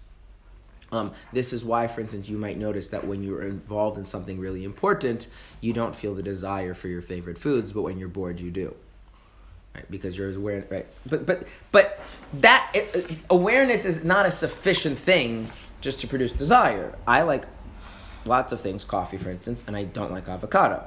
[0.94, 4.40] Um, this is why, for instance, you might notice that when you're involved in something
[4.40, 5.28] really important,
[5.60, 8.76] you don't feel the desire for your favorite foods, but when you're bored, you do.
[9.74, 9.90] Right?
[9.90, 10.86] Because you're aware, right?
[11.08, 12.00] But but but
[12.42, 13.00] that uh,
[13.32, 15.50] awareness is not a sufficient thing
[15.82, 16.96] just to produce desire.
[17.08, 17.46] I like
[18.26, 20.86] lots of things, coffee, for instance, and I don't like avocado.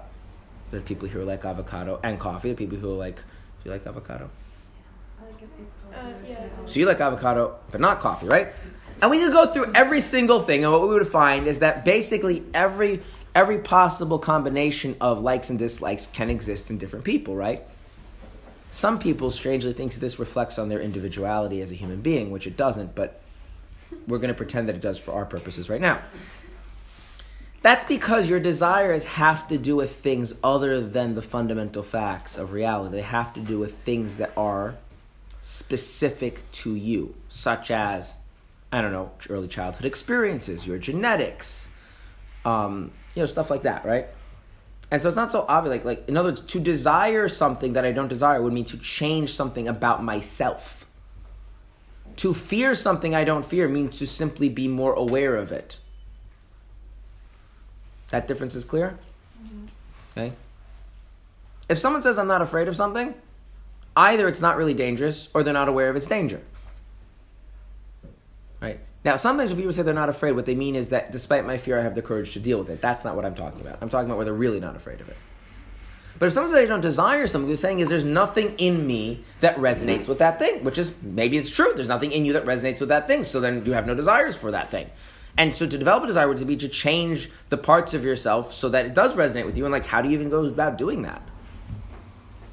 [0.71, 2.49] There are people who like avocado and coffee.
[2.49, 3.16] There are people who like.
[3.16, 3.23] Do
[3.64, 4.31] you like avocado?
[5.92, 6.47] Uh, yeah.
[6.66, 8.53] So you like avocado, but not coffee, right?
[9.02, 11.85] And we could go through every single thing, and what we would find is that
[11.85, 13.02] basically every
[13.35, 17.62] every possible combination of likes and dislikes can exist in different people, right?
[18.70, 22.46] Some people strangely think that this reflects on their individuality as a human being, which
[22.46, 23.20] it doesn't, but
[24.09, 26.00] we're going to pretend that it does for our purposes right now.
[27.61, 32.52] That's because your desires have to do with things other than the fundamental facts of
[32.52, 32.96] reality.
[32.96, 34.76] They have to do with things that are
[35.42, 38.14] specific to you, such as,
[38.77, 41.67] I don't know, early childhood experiences, your genetics,
[42.45, 44.07] um, you know, stuff like that, right?
[44.91, 45.77] And so it's not so obvious.
[45.77, 48.77] Like, like, in other words, to desire something that I don't desire would mean to
[48.77, 50.87] change something about myself.
[52.17, 55.79] To fear something I don't fear means to simply be more aware of it.
[58.09, 58.99] That difference is clear?
[60.11, 60.35] Okay?
[61.71, 63.15] If someone says I'm not afraid of something,
[63.97, 66.43] either it's not really dangerous or they're not aware of its danger.
[68.61, 68.81] Right?
[69.05, 71.59] Now, sometimes when people say they're not afraid, what they mean is that despite my
[71.59, 72.83] fear, I have the courage to deal with it.
[72.83, 73.79] That's not what I'm talking about.
[73.81, 75.16] I'm talking about where they're really not afraid of it.
[76.19, 79.23] But if someone says they don't desire something, they're saying is there's nothing in me
[79.40, 81.73] that resonates with that thing, which is maybe it's true.
[81.75, 84.35] There's nothing in you that resonates with that thing, so then you have no desires
[84.35, 84.88] for that thing.
[85.37, 88.71] And so to develop a desire would be to change the parts of yourself so
[88.71, 89.66] that it does resonate with you.
[89.66, 91.23] And like, how do you even go about doing that?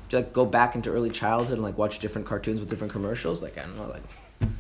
[0.09, 2.91] Do you like go back into early childhood and like watch different cartoons with different
[2.91, 3.41] commercials?
[3.41, 4.03] Like I don't know, like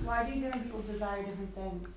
[0.03, 1.87] Why do different people desire different things?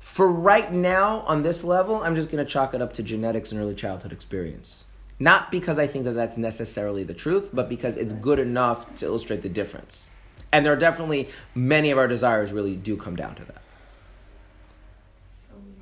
[0.00, 3.60] for right now on this level, I'm just gonna chalk it up to genetics and
[3.60, 4.84] early childhood experience.
[5.18, 9.06] Not because I think that that's necessarily the truth, but because it's good enough to
[9.06, 10.10] illustrate the difference.
[10.52, 13.62] And there are definitely many of our desires really do come down to that.
[15.28, 15.76] So weird.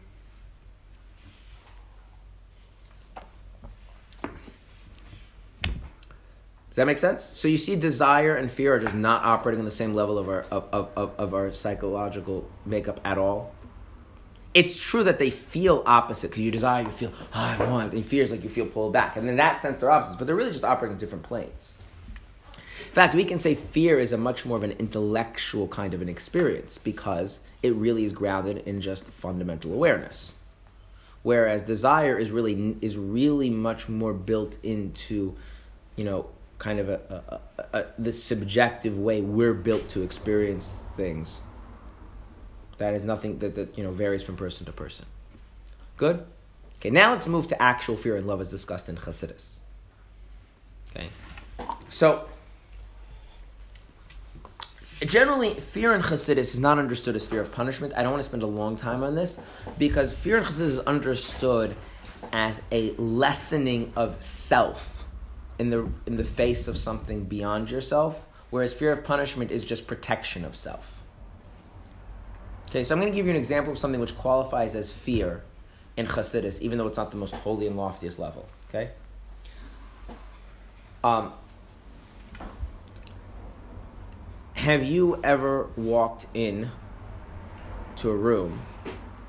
[6.67, 7.24] Does that make sense?
[7.24, 10.28] So you see, desire and fear are just not operating on the same level of
[10.28, 13.54] our of, of, of, of our psychological makeup at all.
[14.54, 18.04] It's true that they feel opposite because you desire, you feel, oh, I want, and
[18.04, 19.16] fear is like you feel pulled back.
[19.16, 21.74] And in that sense, they're opposites, but they're really just operating on different planes.
[22.86, 26.02] In fact, we can say fear is a much more of an intellectual kind of
[26.02, 30.34] an experience because it really is grounded in just fundamental awareness.
[31.22, 35.36] Whereas desire is really is really much more built into,
[35.96, 37.40] you know, kind of a,
[37.72, 41.40] a, a, the subjective way we're built to experience things.
[42.78, 45.06] That is nothing that, that you know varies from person to person.
[45.96, 46.24] Good.
[46.80, 49.58] Okay, now let's move to actual fear and love as discussed in Chassidus.
[50.90, 51.08] Okay,
[51.90, 52.28] so
[55.00, 57.94] generally, fear in Chassidus is not understood as fear of punishment.
[57.96, 59.40] I don't want to spend a long time on this
[59.76, 61.76] because fear in Chassidus is understood
[62.32, 64.97] as a lessening of self
[65.58, 69.86] in the in the face of something beyond yourself, whereas fear of punishment is just
[69.86, 71.02] protection of self.
[72.68, 75.42] Okay, so I'm going to give you an example of something which qualifies as fear
[75.96, 78.46] in Chassidus, even though it's not the most holy and loftiest level.
[78.68, 78.90] Okay.
[81.02, 81.32] Um,
[84.54, 86.70] have you ever walked in
[87.96, 88.60] to a room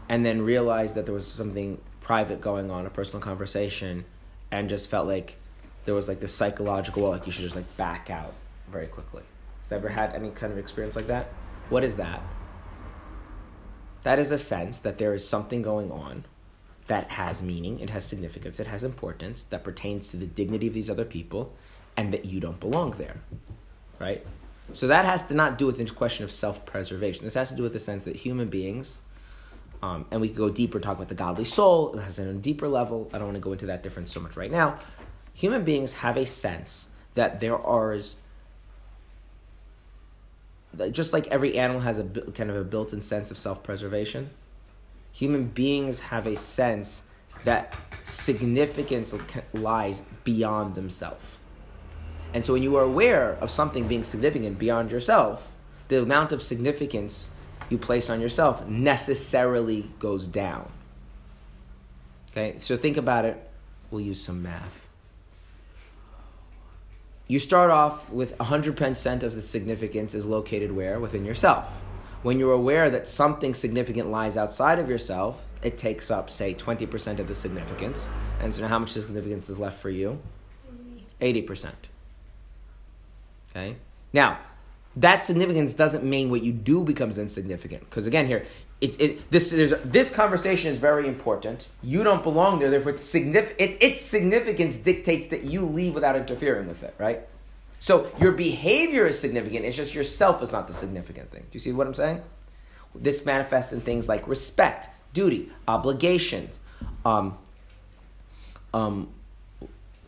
[0.10, 4.04] and then realized that there was something private going on, a personal conversation,
[4.52, 5.38] and just felt like
[5.90, 8.36] there was like this psychological like you should just like back out
[8.72, 9.24] very quickly?
[9.64, 11.32] Has ever had any kind of experience like that?
[11.70, 12.22] What is that?
[14.04, 16.26] That is a sense that there is something going on
[16.86, 20.76] that has meaning, it has significance, it has importance, that pertains to the dignity of
[20.76, 21.56] these other people,
[21.98, 23.18] and that you don't belong there.
[23.98, 24.24] Right?
[24.74, 27.24] So that has to not do with the question of self preservation.
[27.24, 29.02] This has to do with the sense that human beings,
[29.82, 32.32] um, and we could go deeper, and talk about the godly soul, it has a
[32.34, 33.10] deeper level.
[33.12, 34.78] I don't want to go into that difference so much right now.
[35.40, 37.98] Human beings have a sense that there are
[40.92, 44.30] just like every animal has a kind of a built-in sense of self-preservation
[45.14, 47.04] human beings have a sense
[47.44, 47.74] that
[48.04, 49.16] significance
[49.54, 51.24] lies beyond themselves
[52.36, 55.52] and so when you are aware of something being significant beyond yourself
[55.88, 57.32] the amount of significance
[57.70, 60.70] you place on yourself necessarily goes down.
[62.32, 62.58] Okay?
[62.60, 63.50] So think about it.
[63.92, 64.89] We'll use some math
[67.30, 71.00] you start off with 100% of the significance is located where?
[71.00, 71.68] Within yourself.
[72.24, 77.20] When you're aware that something significant lies outside of yourself, it takes up, say, 20%
[77.20, 78.10] of the significance.
[78.42, 80.20] And so now how much significance is left for you?
[81.22, 81.72] 80%.
[83.52, 83.76] Okay?
[84.12, 84.40] Now,
[85.00, 87.82] that significance doesn't mean what you do becomes insignificant.
[87.90, 88.46] Because again, here,
[88.82, 89.52] it, it, this,
[89.86, 91.68] this conversation is very important.
[91.82, 96.68] You don't belong there, therefore, it's it, its significance dictates that you leave without interfering
[96.68, 97.22] with it, right?
[97.80, 101.42] So your behavior is significant, it's just yourself is not the significant thing.
[101.42, 102.22] Do you see what I'm saying?
[102.94, 106.60] This manifests in things like respect, duty, obligations,
[107.06, 107.38] um,
[108.74, 109.10] um,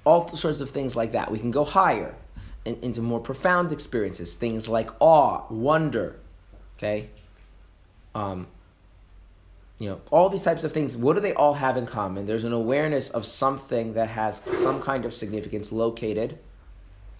[0.04, 1.32] all sorts of things like that.
[1.32, 2.14] We can go higher
[2.66, 6.20] in, into more profound experiences, things like awe, wonder,
[6.78, 7.10] okay?
[8.14, 8.48] Um,
[9.80, 12.28] you know, all these types of things, what do they all have in common?
[12.28, 16.38] There's an awareness of something that has some kind of significance located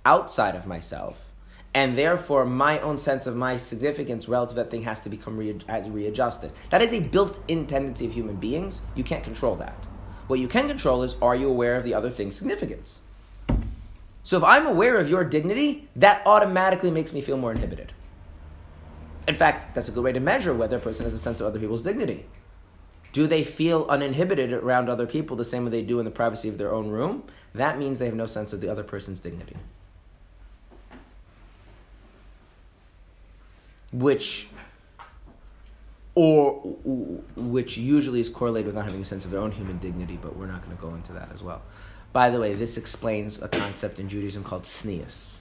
[0.06, 1.28] outside of myself.
[1.74, 5.38] And therefore, my own sense of my significance relative to that thing has to become
[5.38, 6.52] re- readjusted.
[6.70, 8.82] That is a built in tendency of human beings.
[8.94, 9.86] You can't control that.
[10.28, 13.02] What you can control is are you aware of the other thing's significance?
[14.24, 17.92] So if I'm aware of your dignity, that automatically makes me feel more inhibited.
[19.28, 21.48] In fact, that's a good way to measure whether a person has a sense of
[21.48, 22.26] other people's dignity.
[23.14, 26.50] Do they feel uninhibited around other people the same way they do in the privacy
[26.50, 27.24] of their own room?
[27.54, 29.58] That means they have no sense of the other person's dignity.
[33.92, 34.48] Which
[36.16, 36.54] or
[37.36, 40.36] which usually is correlated with not having a sense of their own human dignity, but
[40.36, 41.62] we're not going to go into that as well.
[42.14, 45.36] By the way, this explains a concept in Judaism called tznius.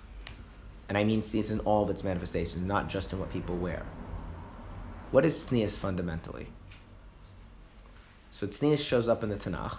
[0.88, 3.84] And I mean tznius in all of its manifestations, not just in what people wear.
[5.10, 6.46] What is tznius fundamentally?
[8.32, 9.76] So tznius shows up in the Tanakh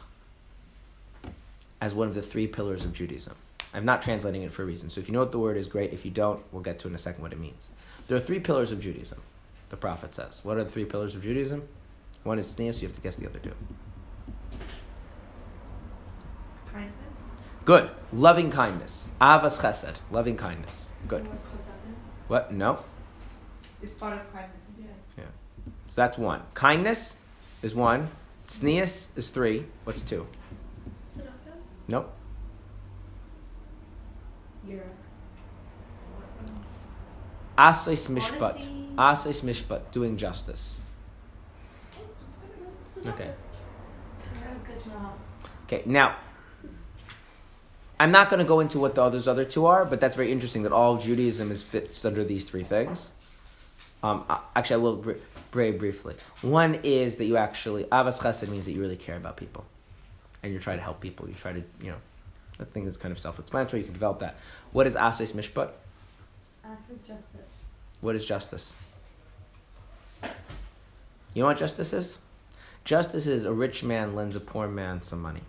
[1.80, 3.36] as one of the three pillars of Judaism.
[3.74, 4.89] I'm not translating it for a reason.
[4.89, 5.94] So if you know what the word is, great.
[5.94, 7.72] If you don't, we'll get to in a second what it means.
[8.08, 9.22] There are three pillars of Judaism,
[9.70, 10.42] the prophet says.
[10.44, 11.66] What are the three pillars of Judaism?
[12.24, 13.54] One is tznius, you have to guess the other two.
[16.72, 16.94] Kindness.
[17.64, 17.91] Good.
[18.12, 19.07] Loving kindness.
[19.20, 19.95] Avas chesed.
[20.09, 20.89] Loving kindness.
[21.07, 21.28] Good.
[22.28, 22.51] What?
[22.51, 22.84] No.
[23.82, 24.57] It's part of kindness.
[24.80, 24.86] Yeah.
[25.18, 25.24] yeah.
[25.89, 26.41] So that's one.
[26.53, 27.18] Kindness
[27.62, 28.09] is one.
[28.47, 29.66] Tznius is three.
[29.84, 30.28] What's two?
[31.16, 31.55] Tzedakah?
[31.88, 32.14] Nope.
[34.68, 34.84] You're.
[37.57, 38.95] Asais mishpat.
[38.95, 39.91] Asais mishpat.
[39.91, 40.80] Doing justice.
[43.05, 43.32] Oh, okay.
[44.66, 45.14] Good job.
[45.66, 45.84] Okay.
[45.86, 46.16] Now,
[48.02, 50.32] I'm not going to go into what the others other two are, but that's very
[50.32, 53.12] interesting that all Judaism is fits under these three things.
[54.02, 54.26] Um,
[54.56, 55.12] actually, I will br-
[55.54, 56.16] very briefly.
[56.41, 59.66] One is that you actually avas chesed means that you really care about people,
[60.41, 61.30] and you try to help people.
[61.30, 61.97] You try to, you know,
[62.60, 63.82] I think it's kind of self-explanatory.
[63.82, 64.38] You can develop that.
[64.72, 65.70] What is asais mishpat?
[66.66, 67.49] Acts of justice.
[67.99, 68.74] What is justice?
[71.36, 72.18] You know what justice is?
[72.84, 75.43] Justice is a rich man lends a poor man some money.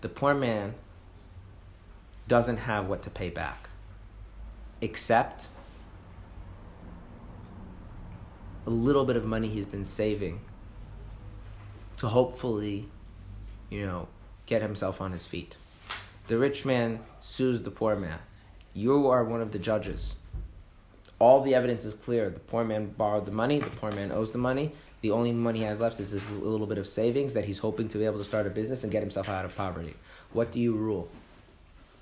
[0.00, 0.74] The poor man
[2.30, 3.68] doesn't have what to pay back,
[4.80, 5.48] except
[8.66, 10.40] a little bit of money he's been saving
[11.96, 12.88] to hopefully,
[13.68, 14.06] you know,
[14.46, 15.56] get himself on his feet.
[16.28, 18.20] The rich man sues the poor man.
[18.74, 20.14] You are one of the judges
[21.20, 22.30] all the evidence is clear.
[22.30, 23.60] The poor man borrowed the money.
[23.60, 24.72] The poor man owes the money.
[25.02, 27.88] The only money he has left is this little bit of savings that he's hoping
[27.88, 29.94] to be able to start a business and get himself out of poverty.
[30.32, 31.08] What do you rule?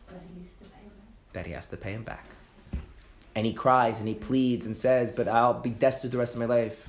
[0.09, 0.93] But he used to pay them.
[1.33, 2.27] That he has to pay him back.
[3.35, 6.41] And he cries and he pleads and says, But I'll be destitute the rest of
[6.41, 6.89] my life.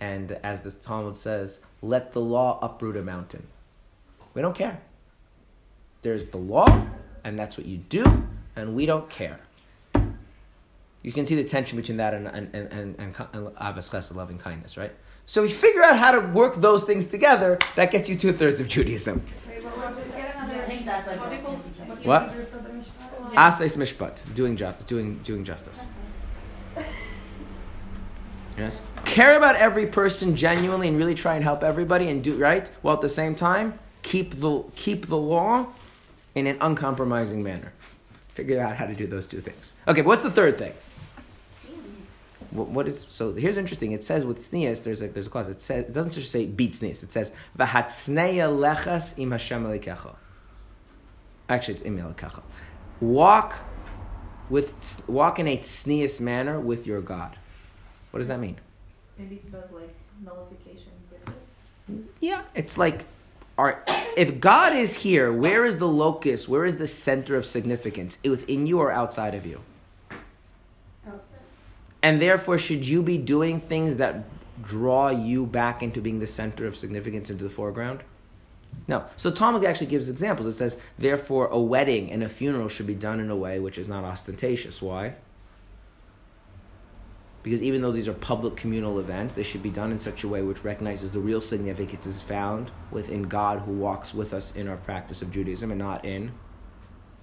[0.00, 3.46] And as the Talmud says, let the law uproot a mountain.
[4.34, 4.80] We don't care.
[6.02, 6.86] There's the law,
[7.24, 8.26] and that's what you do,
[8.56, 9.40] and we don't care.
[11.02, 14.14] You can see the tension between that and and and and, and, and avos chesed,
[14.14, 14.92] loving kindness, right?
[15.26, 17.58] So we figure out how to work those things together.
[17.76, 19.22] That gets you two thirds of Judaism.
[19.46, 19.94] Wait, but what,
[22.04, 22.22] just.
[22.22, 23.34] I think that's why What do you girls call- can't be what do judged.
[23.34, 23.58] you What?
[23.58, 24.34] do for the mishpat?
[24.34, 25.80] Doing ju- doing doing justice.
[28.56, 28.80] Yes.
[29.04, 32.94] Care about every person genuinely and really try and help everybody and do right, while
[32.94, 35.66] at the same time keep the keep the law
[36.34, 37.72] in an uncompromising manner.
[38.34, 39.74] Figure out how to do those two things.
[39.86, 40.72] Okay, what's the third thing?
[42.50, 43.32] What, what is so?
[43.34, 43.92] Here's interesting.
[43.92, 45.46] It says with tznius, there's a there's a clause.
[45.48, 47.02] It says it doesn't just say beat tznius.
[47.02, 49.64] It says v'hatsneya lechas im Hashem.
[51.48, 52.42] Actually, it's im Elokecha.
[53.00, 53.58] Walk
[54.50, 57.36] with walk in a tznius manner with your God.
[58.10, 58.56] What does that mean?
[59.18, 59.94] Maybe it's about like
[60.24, 60.92] nullification.
[62.20, 63.06] Yeah, it's like,
[63.56, 63.82] are,
[64.16, 66.48] if God is here, where is the locus?
[66.48, 68.18] Where is the center of significance?
[68.22, 69.60] Within you or outside of you?
[71.06, 71.22] Outside.
[72.02, 74.24] And therefore, should you be doing things that
[74.62, 78.02] draw you back into being the center of significance into the foreground?
[78.86, 79.04] No.
[79.16, 80.46] So Talmud actually gives examples.
[80.46, 83.76] It says, therefore, a wedding and a funeral should be done in a way which
[83.76, 84.80] is not ostentatious.
[84.80, 85.14] Why?
[87.42, 90.28] Because even though these are public communal events, they should be done in such a
[90.28, 94.68] way which recognizes the real significance is found within God who walks with us in
[94.68, 96.32] our practice of Judaism and not in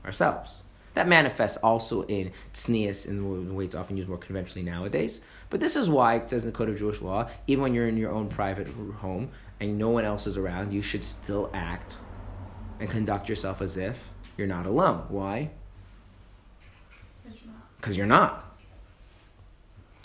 [0.06, 0.64] ourselves.
[0.96, 5.20] That manifests also in tznius in the way it's often used more conventionally nowadays.
[5.50, 7.89] But this is why it says in the Code of Jewish Law, even when you're
[7.89, 9.30] in your own private home
[9.60, 11.95] and no one else is around, you should still act
[12.80, 15.06] and conduct yourself as if you're not alone.
[15.10, 15.49] Why?
[17.78, 18.41] Because you're not.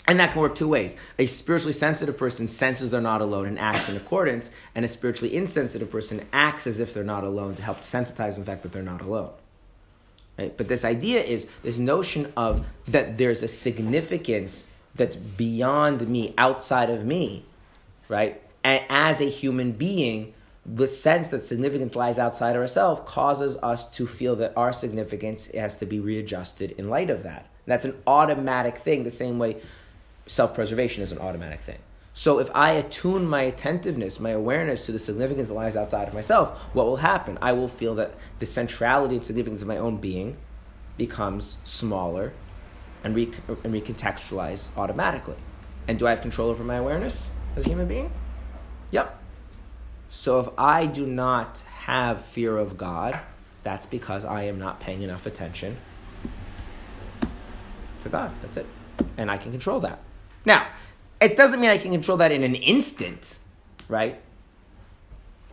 [0.07, 0.95] And that can work two ways.
[1.19, 5.35] A spiritually sensitive person senses they're not alone and acts in accordance, and a spiritually
[5.35, 8.81] insensitive person acts as if they're not alone to help sensitize the fact that they're
[8.81, 9.31] not alone.
[10.37, 10.55] Right?
[10.55, 16.89] But this idea is this notion of that there's a significance that's beyond me, outside
[16.89, 17.45] of me,
[18.09, 18.41] right?
[18.63, 20.33] And as a human being,
[20.65, 25.47] the sense that significance lies outside of ourselves causes us to feel that our significance
[25.47, 27.47] has to be readjusted in light of that.
[27.65, 29.57] That's an automatic thing, the same way
[30.27, 31.79] self preservation is an automatic thing.
[32.13, 36.13] So if I attune my attentiveness, my awareness to the significance that lies outside of
[36.13, 37.37] myself, what will happen?
[37.41, 40.37] I will feel that the centrality and significance of my own being
[40.97, 42.33] becomes smaller
[43.03, 43.31] and, re-
[43.63, 45.37] and recontextualized automatically.
[45.87, 48.11] And do I have control over my awareness as a human being?
[48.91, 49.17] Yep.
[50.09, 53.19] So if I do not have fear of God,
[53.63, 55.77] that's because I am not paying enough attention
[58.01, 58.31] to God.
[58.41, 58.65] That's it.
[59.17, 59.99] And I can control that.
[60.45, 60.67] Now,
[61.19, 63.37] it doesn't mean I can control that in an instant,
[63.87, 64.19] right?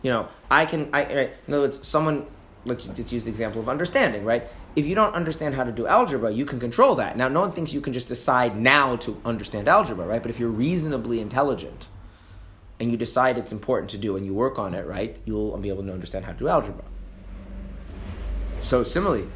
[0.01, 2.25] You know, I can, I, in other words, someone,
[2.65, 4.49] let's just use the example of understanding, right?
[4.75, 7.17] if you don't understand how to do algebra, you can control that.
[7.17, 10.21] Now, no one thinks you can just decide now to understand algebra, right?
[10.21, 11.87] But if you're reasonably intelligent
[12.79, 15.69] and you decide it's important to do and you work on it, right, you'll be
[15.69, 16.83] able to understand how to do algebra.
[18.59, 19.27] So, similarly,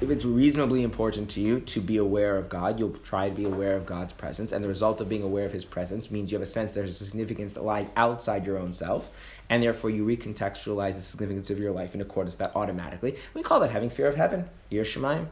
[0.00, 3.44] if it's reasonably important to you to be aware of God, you'll try to be
[3.44, 4.52] aware of God's presence.
[4.52, 7.00] And the result of being aware of His presence means you have a sense there's
[7.00, 9.10] a significance that lies outside your own self.
[9.50, 13.16] And therefore, you recontextualize the significance of your life in accordance with that automatically.
[13.34, 15.26] We call that having fear of heaven, Yir Shamayim.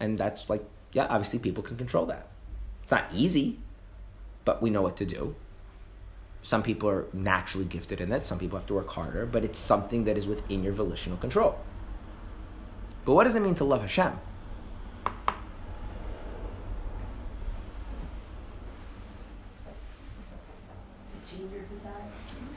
[0.00, 2.28] And that's like, yeah, obviously people can control that.
[2.82, 3.58] It's not easy,
[4.46, 5.34] but we know what to do.
[6.46, 9.58] Some people are naturally gifted in that, some people have to work harder, but it's
[9.58, 11.58] something that is within your volitional control.
[13.04, 14.12] But what does it mean to love Hashem?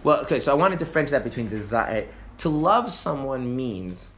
[0.03, 2.07] Well, okay, so I want to differentiate that between desire.
[2.37, 4.11] To love someone means,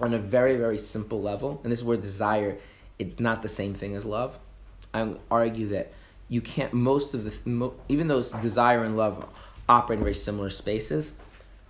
[0.00, 2.56] on a very, very simple level, and this is where desire,
[2.98, 4.38] it's not the same thing as love.
[4.94, 5.92] I argue that
[6.28, 9.26] you can't, most of the, mo, even though desire and love
[9.68, 11.14] operate in very similar spaces,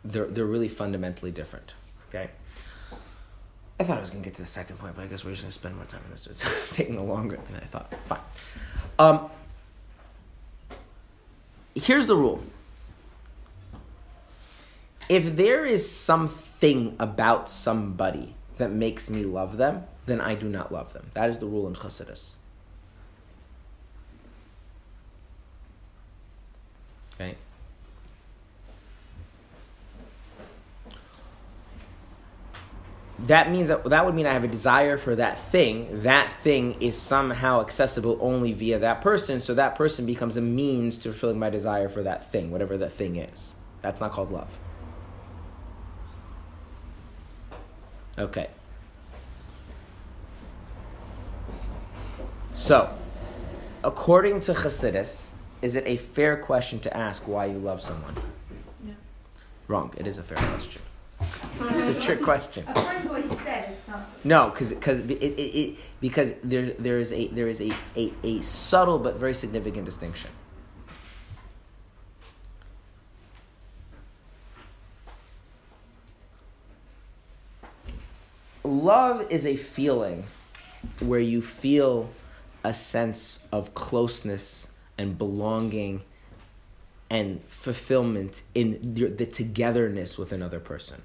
[0.05, 1.73] they're, they're really fundamentally different.
[2.09, 2.31] Okay?
[3.79, 5.33] I thought I was going to get to the second point, but I guess we're
[5.33, 6.27] just going to spend more time on this.
[6.27, 7.93] It's taking longer than I thought.
[8.07, 8.21] Fine.
[8.99, 9.31] Um,
[11.75, 12.43] here's the rule
[15.09, 20.73] if there is something about somebody that makes me love them, then I do not
[20.73, 21.11] love them.
[21.15, 22.35] That is the rule in Chassidus.
[27.19, 27.37] Okay?
[33.21, 36.03] That means that that would mean I have a desire for that thing.
[36.03, 40.99] That thing is somehow accessible only via that person, so that person becomes a means
[40.99, 43.55] to fulfilling my desire for that thing, whatever that thing is.
[43.81, 44.51] That's not called love.
[48.19, 48.49] Okay.
[52.53, 52.91] So,
[53.85, 55.31] according to Chassidus,
[55.63, 58.15] is it a fair question to ask why you love someone?
[58.85, 58.95] No.
[59.69, 59.93] Wrong.
[59.97, 60.83] It is a fair question.
[61.61, 62.65] it's a trick question.
[62.69, 64.25] According to what you said, it's not.
[64.25, 68.13] No, because because it, it, it, because there there is a there is a, a,
[68.23, 70.31] a subtle but very significant distinction.
[78.63, 80.25] Love is a feeling
[81.01, 82.11] where you feel
[82.65, 84.67] a sense of closeness
[84.99, 86.03] and belonging
[87.11, 91.03] and fulfillment in the, the togetherness with another person.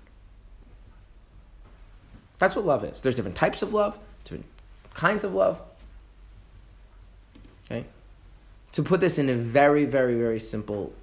[2.40, 3.02] That's what love is.
[3.02, 4.46] There's different types of love, different
[4.94, 5.62] kinds of love.
[7.66, 7.86] Okay?
[8.74, 10.94] To put this in a very, very, very simple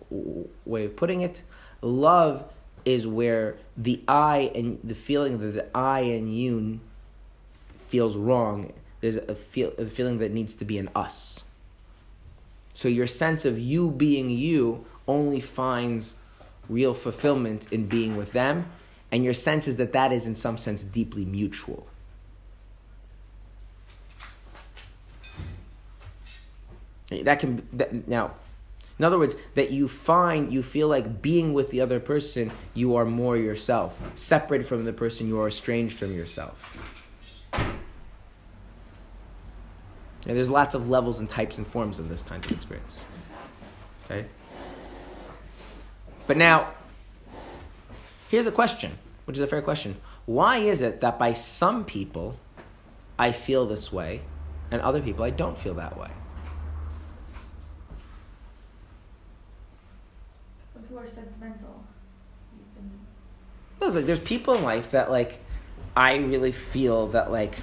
[0.65, 1.43] way of putting it,
[1.81, 2.45] love
[2.85, 6.81] is where the I and the feeling that the I and you
[7.89, 8.73] feels wrong.
[9.01, 11.45] There's a, feel, a feeling that needs to be an us.
[12.79, 16.15] So your sense of you being you only finds
[16.69, 18.71] real fulfillment in being with them,
[19.11, 21.89] and your sense is that that is in some sense deeply mutual.
[27.11, 28.35] That can that, now,
[28.97, 32.95] in other words, that you find you feel like being with the other person, you
[32.95, 34.01] are more yourself.
[34.15, 36.79] Separated from the person, you are estranged from yourself.
[40.27, 43.05] And there's lots of levels and types and forms of this kind of experience.
[44.05, 44.27] Okay?
[46.27, 46.69] But now,
[48.29, 49.97] here's a question, which is a fair question.
[50.27, 52.39] Why is it that by some people
[53.19, 54.21] I feel this way,
[54.71, 56.11] and other people I don't feel that way?
[60.75, 61.83] Some people are sentimental.
[62.75, 62.91] Been
[63.81, 65.41] It's like there's people in life that like
[65.97, 67.57] I really feel that like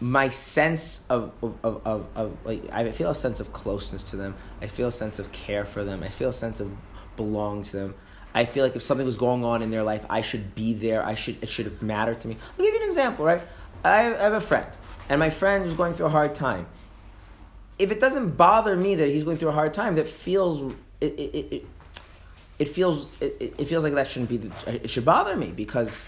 [0.00, 4.34] my sense of, of, of, of, like I feel a sense of closeness to them.
[4.60, 6.02] I feel a sense of care for them.
[6.02, 6.70] I feel a sense of
[7.16, 7.94] belong to them.
[8.34, 11.04] I feel like if something was going on in their life, I should be there.
[11.04, 12.36] I should it should matter to me.
[12.58, 13.42] I'll give you an example, right?
[13.84, 14.66] I have a friend,
[15.08, 16.66] and my friend was going through a hard time.
[17.78, 21.12] If it doesn't bother me that he's going through a hard time, that feels it
[21.18, 21.66] it, it,
[22.58, 26.06] it feels it it feels like that shouldn't be the, it should bother me because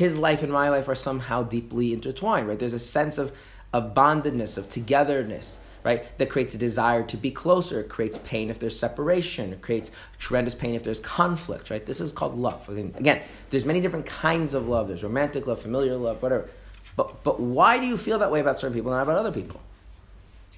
[0.00, 2.58] his life and my life are somehow deeply intertwined right?
[2.58, 3.32] There's a sense of
[3.74, 6.18] of bondedness of togetherness right?
[6.18, 7.80] That creates a desire to be closer.
[7.80, 9.52] It creates pain if there's separation.
[9.52, 11.84] It creates tremendous pain if there's conflict right?
[11.84, 12.66] This is called love.
[12.68, 13.20] Again-
[13.50, 14.88] there's many different kinds of love.
[14.88, 16.48] There's romantic love familiar love whatever.
[16.96, 19.32] But but why do you feel that way about certain people and not about other
[19.40, 19.60] people?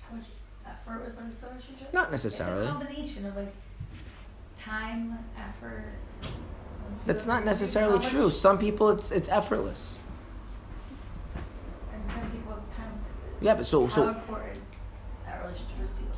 [0.08, 0.26] How much
[0.66, 1.92] uh, effort went into the relationship?
[1.92, 2.66] not necessarily.
[2.66, 3.52] It's a combination of like
[4.60, 5.86] time, effort,
[7.04, 8.30] That's not necessarily true.
[8.30, 9.98] Some people, it's it's effortless.
[11.92, 12.92] And some people it's time.
[13.40, 14.60] Yeah, but so so, important
[15.26, 16.08] that relationship is to you.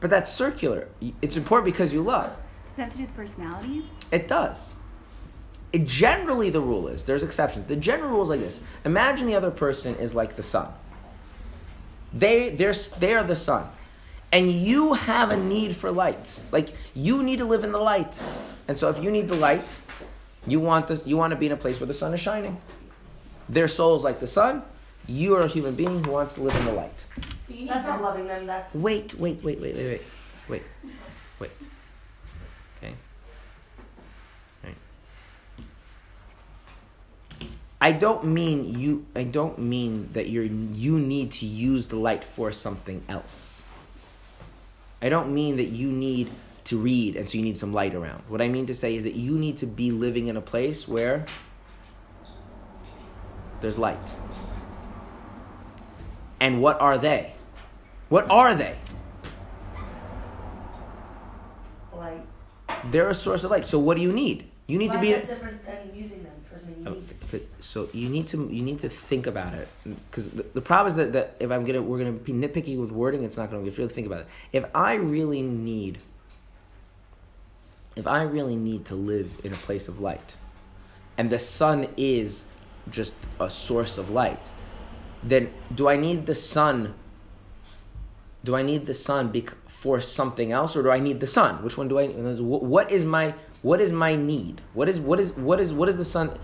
[0.00, 0.88] but that's circular.
[1.22, 2.30] It's important because you love.
[2.30, 3.84] Does that have to do with personalities?
[4.10, 4.74] It does.
[5.72, 7.66] It generally the rule is there's exceptions.
[7.68, 8.60] The general rule is like this.
[8.84, 10.68] Imagine the other person is like the sun.
[12.12, 13.68] They they're they are the sun,
[14.32, 16.38] and you have a need for light.
[16.52, 18.20] Like you need to live in the light,
[18.68, 19.78] and so if you need the light,
[20.46, 21.06] you want this.
[21.06, 22.60] You want to be in a place where the sun is shining.
[23.48, 24.62] Their soul is like the sun.
[25.06, 27.04] You are a human being who wants to live in the light.
[27.46, 28.46] So you need That's not loving them.
[28.46, 30.02] That's Wait, wait, wait, wait, wait, wait,
[30.48, 30.62] wait,
[31.38, 31.50] wait.
[32.76, 32.94] Okay.
[34.62, 34.76] Right.
[37.80, 39.06] I don't mean you.
[39.16, 40.44] I don't mean that you're.
[40.44, 43.57] You need to use the light for something else.
[45.00, 46.30] I don't mean that you need
[46.64, 48.22] to read and so you need some light around.
[48.28, 50.86] What I mean to say is that you need to be living in a place
[50.88, 51.24] where
[53.60, 54.14] there's light.
[56.40, 57.32] And what are they?
[58.08, 58.76] What are they?
[61.94, 62.26] Light.
[62.86, 63.66] They're a source of light.
[63.66, 64.50] So what do you need?
[64.66, 65.26] You need Why to be.
[65.26, 66.32] different than using them
[67.60, 70.96] So you need to you need to think about it because the, the problem is
[70.96, 73.64] that, that if I'm gonna we're gonna be nitpicky with wording, it's not gonna.
[73.64, 75.98] You really think about it, if I really need,
[77.96, 80.36] if I really need to live in a place of light,
[81.18, 82.44] and the sun is
[82.90, 84.50] just a source of light,
[85.22, 86.94] then do I need the sun?
[88.44, 91.62] Do I need the sun bec- for something else, or do I need the sun?
[91.62, 92.06] Which one do I?
[92.06, 94.62] What is my what is my need?
[94.72, 96.38] What is what is what is what is the sun?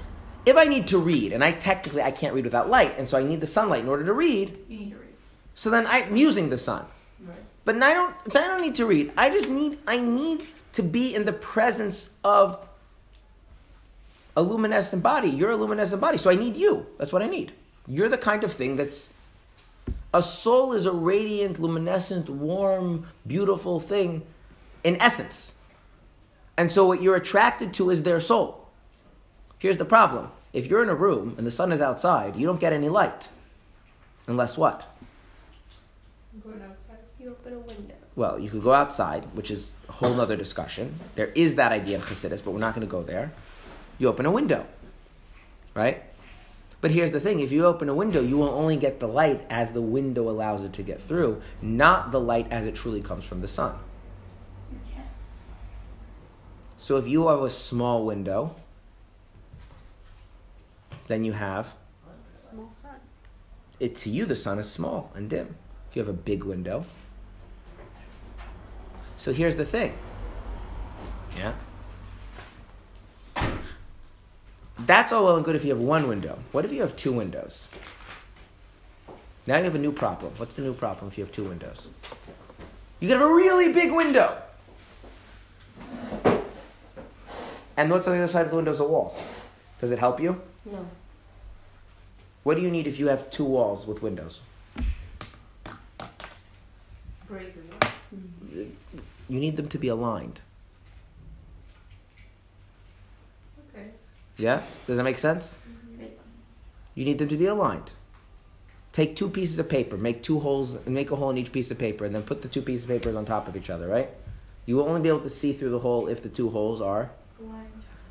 [0.46, 3.16] If I need to read, and I technically I can't read without light, and so
[3.16, 4.58] I need the sunlight in order to read.
[4.68, 5.14] You need to read.
[5.54, 6.84] So then I'm using the sun.
[7.20, 7.36] Right.
[7.64, 8.14] But I don't.
[8.30, 9.12] So I don't need to read.
[9.16, 9.78] I just need.
[9.86, 12.58] I need to be in the presence of
[14.36, 15.30] a luminescent body.
[15.30, 16.86] You're a luminescent body, so I need you.
[16.98, 17.52] That's what I need.
[17.86, 19.12] You're the kind of thing that's.
[20.12, 24.22] A soul is a radiant, luminescent, warm, beautiful thing,
[24.84, 25.54] in essence.
[26.56, 28.63] And so what you're attracted to is their soul.
[29.64, 32.60] Here's the problem: if you're in a room and the sun is outside, you don't
[32.60, 33.30] get any light.
[34.26, 34.94] Unless what?
[36.42, 36.98] Going outside.
[37.18, 37.94] You open a window.
[38.14, 41.00] Well, you could go outside, which is a whole other discussion.
[41.14, 43.32] There is that idea in Chassidus, but we're not going to go there.
[43.96, 44.66] You open a window,
[45.72, 46.02] right?
[46.82, 49.46] But here's the thing: if you open a window, you will only get the light
[49.48, 53.24] as the window allows it to get through, not the light as it truly comes
[53.24, 53.78] from the sun.
[56.76, 58.56] So if you have a small window,
[61.06, 61.72] then you have
[62.34, 62.96] Small sun.
[63.80, 65.56] it to you the sun is small and dim.
[65.90, 66.84] If you have a big window.
[69.16, 69.96] So here's the thing.
[71.36, 71.54] Yeah.
[74.78, 76.38] That's all well and good if you have one window.
[76.52, 77.68] What if you have two windows?
[79.46, 80.32] Now you have a new problem.
[80.36, 81.88] What's the new problem if you have two windows?
[83.00, 84.36] You could have a really big window.
[87.76, 89.16] And what's on the other side of the window is a wall.
[89.80, 90.40] Does it help you?
[90.64, 90.86] No.
[92.42, 94.42] What do you need if you have two walls with windows?
[97.28, 98.98] Break is mm-hmm.
[99.28, 100.40] You need them to be aligned.
[103.70, 103.88] Okay.
[104.36, 104.82] Yes?
[104.86, 105.56] Does that make sense?
[105.68, 106.04] Mm-hmm.
[106.94, 107.90] You need them to be aligned.
[108.92, 111.70] Take two pieces of paper, make two holes, and make a hole in each piece
[111.70, 113.88] of paper, and then put the two pieces of paper on top of each other,
[113.88, 114.10] right?
[114.66, 117.10] You will only be able to see through the hole if the two holes are,
[117.40, 117.66] Aligned.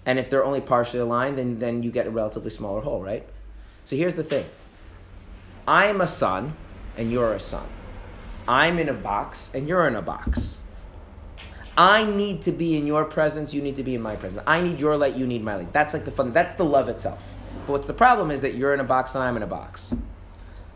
[0.05, 3.27] And if they're only partially aligned, then, then you get a relatively smaller hole, right?
[3.85, 4.45] So here's the thing
[5.67, 6.55] I'm a sun,
[6.97, 7.67] and you're a sun.
[8.47, 10.57] I'm in a box, and you're in a box.
[11.75, 14.43] I need to be in your presence, you need to be in my presence.
[14.45, 15.73] I need your light, you need my light.
[15.73, 17.19] That's like the fun, that's the love itself.
[17.65, 19.95] But what's the problem is that you're in a box and I'm in a box.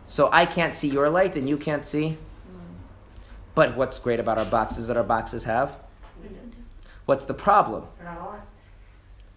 [0.08, 2.16] So I can't see your light and you can't see.
[3.54, 5.76] But what's great about our boxes that our boxes have?
[7.06, 7.84] What's the problem?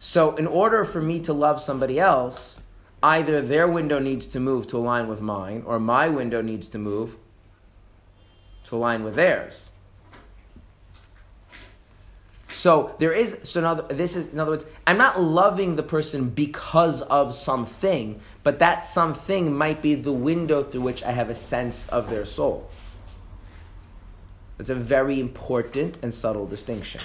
[0.04, 2.60] So, in order for me to love somebody else,
[3.04, 6.80] either their window needs to move to align with mine, or my window needs to
[6.80, 7.18] move
[8.64, 9.70] to align with theirs.
[12.50, 16.30] So there is so other, this is in other words, I'm not loving the person
[16.30, 21.36] because of something, but that something might be the window through which I have a
[21.36, 22.68] sense of their soul.
[24.58, 27.02] That's a very important and subtle distinction.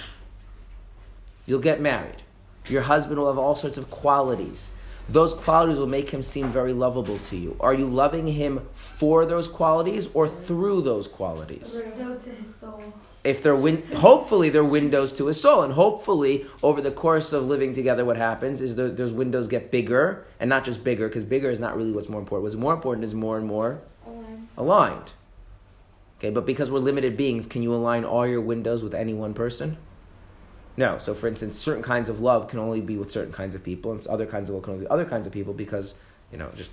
[1.45, 2.23] You'll get married.
[2.69, 4.71] Your husband will have all sorts of qualities.
[5.09, 7.55] those qualities will make him seem very lovable to you.
[7.61, 11.81] Are you loving him for those qualities or through those qualities?
[11.81, 12.83] Window to his soul.
[13.23, 17.45] if they're win- hopefully they're windows to his soul and hopefully over the course of
[17.47, 21.49] living together what happens is those windows get bigger and not just bigger because bigger
[21.49, 24.47] is not really what's more important what's more important is more and more Aligned.
[24.57, 25.09] aligned
[26.19, 29.33] okay but because we're limited beings can you align all your windows with any one
[29.33, 29.77] person
[30.77, 33.63] no so for instance certain kinds of love can only be with certain kinds of
[33.63, 35.95] people and other kinds of love can only be other kinds of people because
[36.31, 36.71] you know just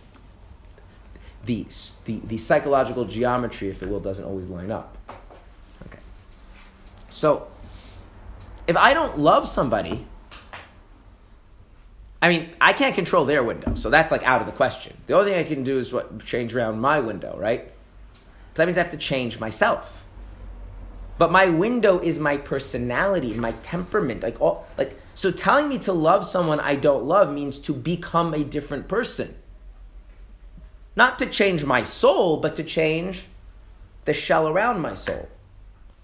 [1.45, 1.67] the,
[2.07, 4.97] the, the psychological geometry if it will doesn't always line up
[5.87, 5.99] okay
[7.15, 7.47] so,
[8.67, 10.05] if I don't love somebody,
[12.21, 14.97] I mean, I can't control their window, so that's like out of the question.
[15.07, 17.67] The only thing I can do is what change around my window, right?
[17.67, 20.04] But that means I have to change myself.
[21.17, 25.93] But my window is my personality, my temperament, like all like so telling me to
[25.93, 29.35] love someone I don't love means to become a different person.
[30.97, 33.27] Not to change my soul, but to change
[34.05, 35.29] the shell around my soul.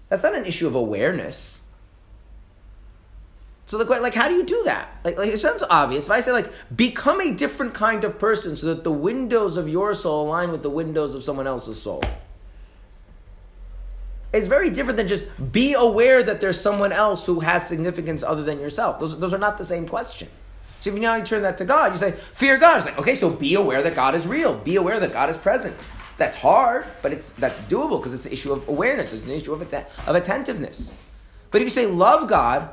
[0.09, 1.61] That's not an issue of awareness.
[3.65, 4.99] So the question, like, how do you do that?
[5.05, 6.05] Like, like it sounds obvious.
[6.05, 9.69] If I say like, become a different kind of person so that the windows of
[9.69, 12.03] your soul align with the windows of someone else's soul.
[14.33, 18.43] It's very different than just be aware that there's someone else who has significance other
[18.43, 18.99] than yourself.
[18.99, 20.29] Those, those are not the same question.
[20.79, 22.77] So if you now you turn that to God, you say, fear God.
[22.77, 24.55] It's like, okay, so be aware that God is real.
[24.55, 25.75] Be aware that God is present.
[26.17, 29.13] That's hard, but it's that's doable because it's an issue of awareness.
[29.13, 30.93] It's an issue of, atten- of attentiveness.
[31.49, 32.69] But if you say love God,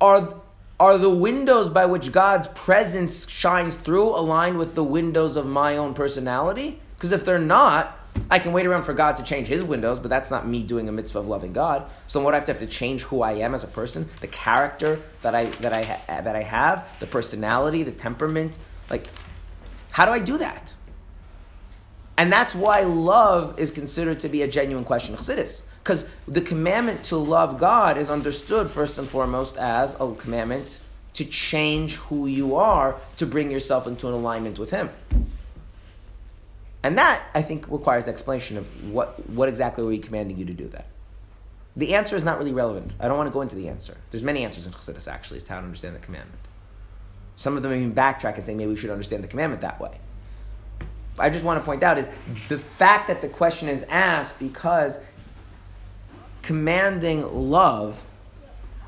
[0.00, 0.34] are
[0.80, 5.76] are the windows by which God's presence shines through aligned with the windows of my
[5.76, 6.80] own personality?
[6.94, 7.97] Because if they're not,
[8.30, 10.88] I can wait around for God to change His windows, but that's not me doing
[10.88, 11.88] a mitzvah of loving God.
[12.06, 14.26] So what I have to have to change who I am as a person, the
[14.26, 18.58] character that I that I ha- that I have, the personality, the temperament.
[18.90, 19.08] Like,
[19.90, 20.74] how do I do that?
[22.18, 25.62] And that's why love is considered to be a genuine question of chassidus.
[25.82, 30.80] Because the commandment to love God is understood first and foremost as a commandment
[31.14, 34.90] to change who you are to bring yourself into an alignment with Him.
[36.82, 40.54] And that, I think, requires explanation of what, what exactly are we commanding you to
[40.54, 40.86] do that.
[41.76, 42.92] The answer is not really relevant.
[42.98, 43.96] I don't want to go into the answer.
[44.10, 46.40] There's many answers in Chassidus, actually, as to how to understand the commandment.
[47.36, 49.98] Some of them even backtrack and say maybe we should understand the commandment that way.
[51.18, 52.08] I just want to point out is
[52.48, 54.98] the fact that the question is asked because
[56.42, 58.02] commanding love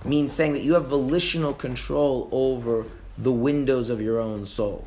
[0.05, 2.86] means saying that you have volitional control over
[3.18, 4.86] the windows of your own soul.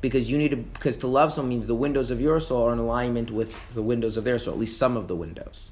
[0.00, 2.72] Because you need to because to love someone means the windows of your soul are
[2.72, 5.70] in alignment with the windows of their soul, at least some of the windows.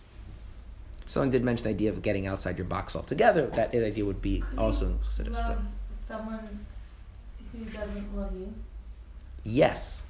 [1.06, 3.46] Someone did mention the idea of getting outside your box altogether.
[3.46, 5.56] That idea would be Could also in Chassidus.
[6.08, 6.66] Someone
[7.52, 8.52] who doesn't love you.
[9.44, 10.02] yes.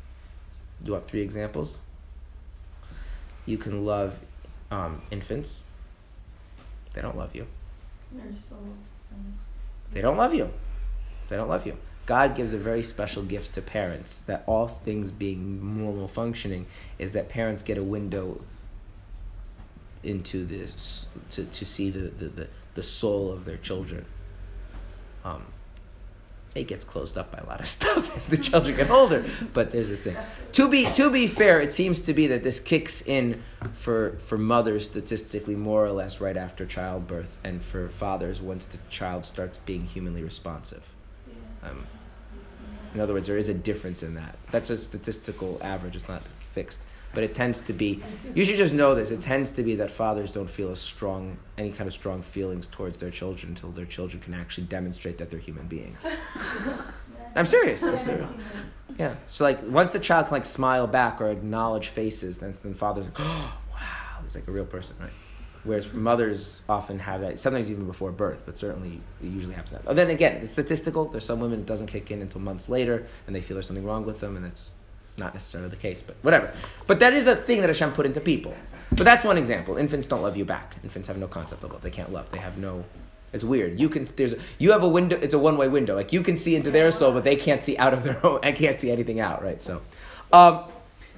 [0.82, 1.78] Do you want three examples?
[3.46, 4.18] You can love
[4.70, 5.62] um, infants.
[6.94, 7.46] They don't love you.
[8.12, 8.78] Their souls.
[9.92, 10.50] They don't love you.
[11.28, 11.76] They don't love you.
[12.06, 16.66] God gives a very special gift to parents that all things being normal functioning
[16.98, 18.40] is that parents get a window
[20.04, 24.04] into this to, to see the, the, the, the soul of their children.
[25.24, 25.44] Um,
[26.54, 29.72] it gets closed up by a lot of stuff as the children get older, but
[29.72, 30.16] there's this thing.
[30.52, 33.42] To be to be fair, it seems to be that this kicks in
[33.74, 38.78] for for mothers statistically more or less right after childbirth, and for fathers once the
[38.88, 40.82] child starts being humanly responsive.
[41.28, 41.70] Yeah.
[41.70, 41.86] Um,
[42.96, 44.38] in other words, there is a difference in that.
[44.50, 46.80] That's a statistical average; it's not fixed,
[47.12, 48.02] but it tends to be.
[48.34, 49.10] You should just know this.
[49.10, 52.68] It tends to be that fathers don't feel a strong, any kind of strong feelings
[52.68, 56.06] towards their children until their children can actually demonstrate that they're human beings.
[57.34, 57.82] I'm serious.
[57.82, 58.30] Serious.
[58.98, 59.16] Yeah.
[59.26, 63.04] So like once the child can like smile back or acknowledge faces, then then father's
[63.04, 65.10] like, oh wow, he's like a real person, right?
[65.66, 69.72] Whereas mothers often have that sometimes even before birth, but certainly it usually happens.
[69.72, 69.82] That.
[69.86, 71.06] Oh, then again, it's statistical.
[71.06, 73.84] There's some women it doesn't kick in until months later, and they feel there's something
[73.84, 74.70] wrong with them, and it's
[75.16, 76.52] not necessarily the case, but whatever.
[76.86, 78.54] But that is a thing that Hashem put into people.
[78.92, 79.76] But that's one example.
[79.76, 80.76] Infants don't love you back.
[80.84, 81.82] Infants have no concept of love.
[81.82, 82.30] They can't love.
[82.30, 82.84] They have no.
[83.32, 83.78] It's weird.
[83.78, 85.18] You can there's you have a window.
[85.20, 85.94] It's a one way window.
[85.94, 88.40] Like you can see into their soul, but they can't see out of their own.
[88.42, 89.42] I can't see anything out.
[89.42, 89.60] Right.
[89.60, 89.82] So,
[90.32, 90.64] um,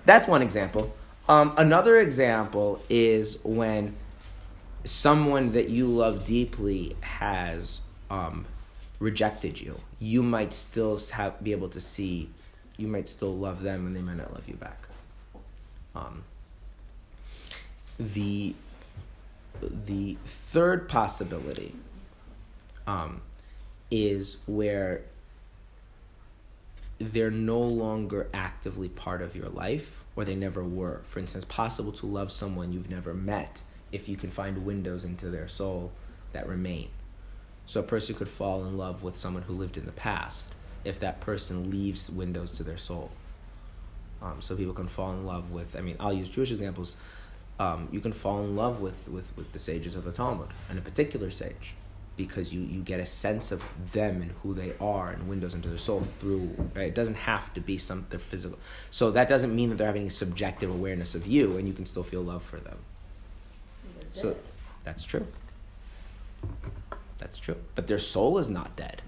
[0.07, 0.95] that's one example.
[1.29, 3.95] Um, another example is when
[4.85, 8.47] someone that you love deeply has um,
[8.99, 9.79] rejected you.
[9.99, 12.31] You might still have, be able to see.
[12.77, 14.83] You might still love them, and they might not love you back.
[15.95, 16.23] Um,
[17.99, 18.55] the
[19.61, 21.75] the third possibility
[22.87, 23.21] um,
[23.91, 25.03] is where
[26.99, 31.01] they're no longer actively part of your life or they never were.
[31.05, 33.63] For instance, possible to love someone you've never met
[33.93, 35.93] if you can find windows into their soul
[36.33, 36.89] that remain.
[37.67, 41.01] So a person could fall in love with someone who lived in the past if
[41.01, 43.11] that person leaves windows to their soul.
[44.23, 45.77] Um, so people can fall in love with.
[45.77, 46.97] I mean, I'll use Jewish examples.
[47.61, 50.79] Um, you can fall in love with, with, with the sages of the Talmud and
[50.79, 51.75] a particular sage
[52.19, 55.69] because you, you get a sense of them and who they are and windows into
[55.69, 56.89] their soul through right?
[56.89, 58.59] it doesn't have to be something physical
[58.91, 61.87] so that doesn't mean that they're having a subjective awareness of you and you can
[61.87, 62.77] still feel love for them
[64.13, 64.37] so
[64.85, 65.27] that's true.
[67.19, 67.57] That's true.
[67.75, 69.03] But their soul is not dead.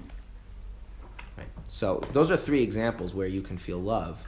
[1.36, 1.46] Right?
[1.68, 4.22] So those are three examples where you can feel love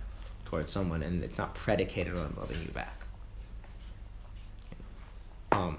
[0.45, 3.05] towards someone and it's not predicated on loving you back.
[5.51, 5.79] Um,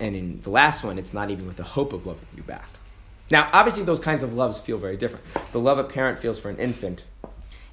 [0.00, 2.68] and in the last one, it's not even with the hope of loving you back.
[3.30, 5.24] Now, obviously, those kinds of loves feel very different.
[5.52, 7.04] The love a parent feels for an infant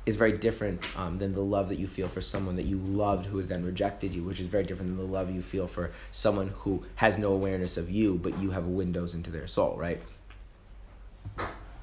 [0.10, 3.28] is very different um, than the love that you feel for someone that you loved
[3.28, 5.92] who has then rejected you, which is very different than the love you feel for
[6.12, 10.02] someone who has no awareness of you, but you have windows into their soul, right?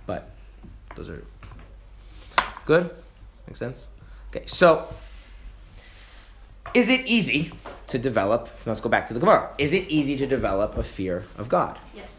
[0.07, 0.31] But
[0.97, 1.25] those are
[2.67, 2.91] good?
[3.47, 3.89] Make sense?
[4.31, 4.93] Okay, so
[6.75, 7.53] is it easy
[7.87, 8.49] to develop?
[8.67, 9.51] Let's go back to the Gemara.
[9.57, 11.79] Is it easy to develop a fear of God?
[11.95, 12.11] Yes.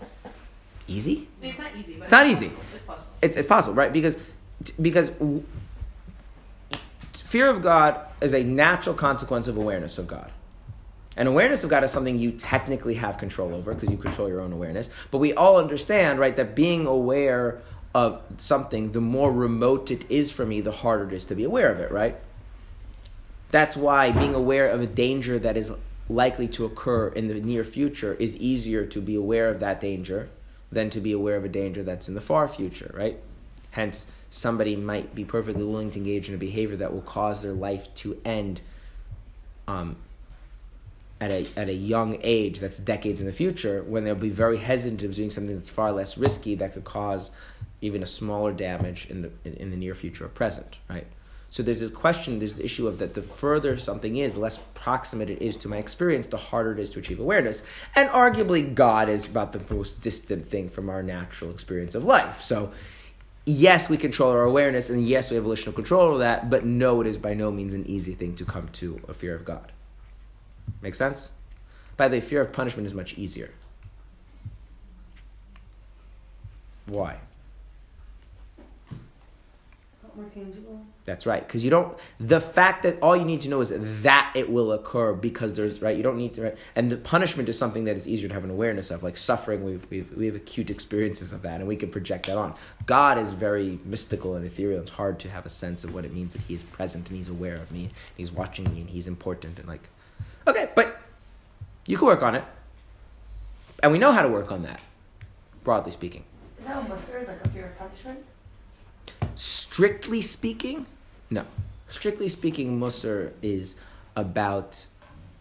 [0.87, 1.27] Easy?
[1.41, 2.51] It's not easy, but It's not easy.
[2.73, 3.11] It's possible.
[3.21, 3.91] It's, it's possible, right?
[3.91, 4.15] Because
[4.81, 5.11] because
[7.27, 10.31] fear of God is a natural consequence of awareness of God.
[11.17, 14.39] And awareness of God is something you technically have control over because you control your
[14.39, 14.89] own awareness.
[15.11, 17.59] But we all understand, right, that being aware
[17.93, 21.43] of something, the more remote it is for me, the harder it is to be
[21.43, 22.17] aware of it, right?
[23.51, 25.71] That's why being aware of a danger that is
[26.07, 30.29] likely to occur in the near future is easier to be aware of that danger
[30.71, 33.19] than to be aware of a danger that's in the far future, right?
[33.71, 37.53] Hence, somebody might be perfectly willing to engage in a behavior that will cause their
[37.53, 38.61] life to end
[39.67, 39.95] um,
[41.19, 44.57] at, a, at a young age that's decades in the future when they'll be very
[44.57, 47.31] hesitant of doing something that's far less risky that could cause
[47.81, 51.07] even a smaller damage in the, in, in the near future or present, right?
[51.49, 54.59] So there's this question, there's the issue of that the further something is, the less
[54.73, 57.63] proximate it is to my experience, the harder it is to achieve awareness.
[57.95, 62.41] And arguably, God is about the most distant thing from our natural experience of life.
[62.41, 62.71] So,
[63.47, 66.99] yes, we control our awareness, and yes, we have volitional control over that, but no,
[67.01, 69.71] it is by no means an easy thing to come to a fear of God.
[70.81, 71.31] Make sense?
[71.95, 73.51] By the way, fear of punishment is much easier.
[76.87, 77.19] Why?
[80.17, 80.81] More tangible.
[81.05, 81.45] That's right.
[81.45, 84.71] Because you don't, the fact that all you need to know is that it will
[84.71, 85.95] occur because there's, right?
[85.95, 86.57] You don't need to, right?
[86.75, 89.03] And the punishment is something that is easier to have an awareness of.
[89.03, 92.35] Like suffering, we've, we've, we have acute experiences of that and we can project that
[92.35, 92.55] on.
[92.87, 94.81] God is very mystical and ethereal.
[94.81, 97.15] It's hard to have a sense of what it means that He is present and
[97.15, 99.59] He's aware of me, He's watching me, and He's important.
[99.59, 99.87] And like,
[100.47, 100.99] okay, but
[101.85, 102.43] you can work on it.
[103.83, 104.81] And we know how to work on that,
[105.63, 106.23] broadly speaking.
[106.59, 106.83] Is that
[107.21, 108.25] is like a fear of punishment?
[109.77, 110.87] Strictly speaking,
[111.29, 111.45] no.
[111.87, 113.75] Strictly speaking, Musar is
[114.15, 114.87] about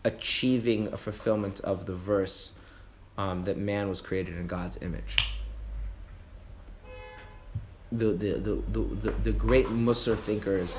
[0.05, 2.53] achieving a fulfillment of the verse
[3.17, 5.17] um, that man was created in God's image.
[7.91, 10.79] The, the, the, the, the, the great Musar thinkers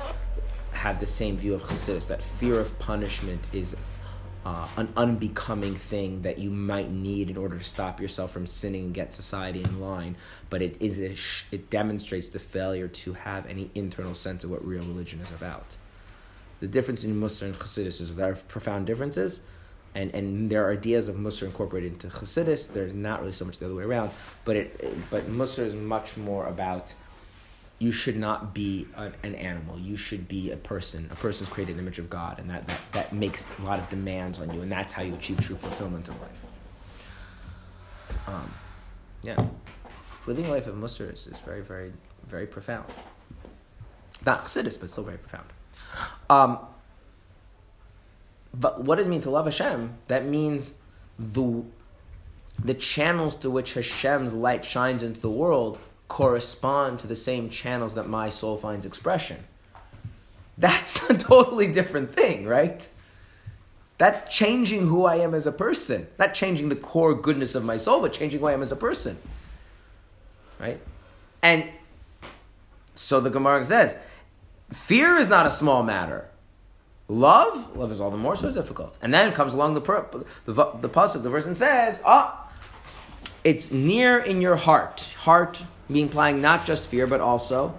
[0.70, 3.74] have the same view of Chassidus, that fear of punishment is
[4.48, 8.84] uh, an unbecoming thing that you might need in order to stop yourself from sinning
[8.86, 10.16] and get society in line.
[10.48, 14.50] But it is a sh- it demonstrates the failure to have any internal sense of
[14.50, 15.76] what real religion is about.
[16.60, 19.40] The difference in Musar and Chassidus is there are profound differences,
[19.94, 22.72] and, and there are ideas of Musar incorporated into Chassidus.
[22.72, 24.12] There's not really so much the other way around,
[24.46, 26.94] but it but Musar is much more about
[27.78, 29.78] you should not be an, an, animal.
[29.78, 31.08] You should be a person.
[31.12, 33.78] A person's created in the image of God, and that, that, that makes a lot
[33.78, 36.30] of demands on you, and that's how you achieve true fulfillment in life.
[38.26, 38.52] Um,
[39.22, 39.46] yeah.
[40.26, 41.92] Living a life of Musar is, is very, very,
[42.26, 42.86] very profound.
[44.26, 45.46] Not Chassidus, but still very profound.
[46.28, 46.58] Um,
[48.54, 49.94] but what does it mean to love Hashem?
[50.08, 50.74] That means
[51.18, 51.62] the,
[52.64, 55.78] the channels through which Hashem's light shines into the world
[56.08, 59.44] correspond to the same channels that my soul finds expression.
[60.56, 62.86] That's a totally different thing, right?
[63.98, 66.06] That's changing who I am as a person.
[66.18, 68.76] Not changing the core goodness of my soul, but changing who I am as a
[68.76, 69.18] person.
[70.58, 70.80] Right?
[71.42, 71.64] And
[72.94, 73.96] so the Gemara says,
[74.72, 76.28] fear is not a small matter.
[77.08, 78.96] Love, love is all the more so difficult.
[79.00, 82.52] And then comes along the the, the, the the verse and says, ah, oh,
[83.44, 85.00] it's near in your heart.
[85.20, 87.74] Heart implying not just fear, but also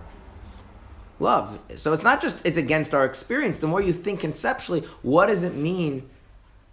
[1.20, 1.60] love.
[1.76, 3.60] So it's not just it's against our experience.
[3.60, 6.10] The more you think conceptually, what does it mean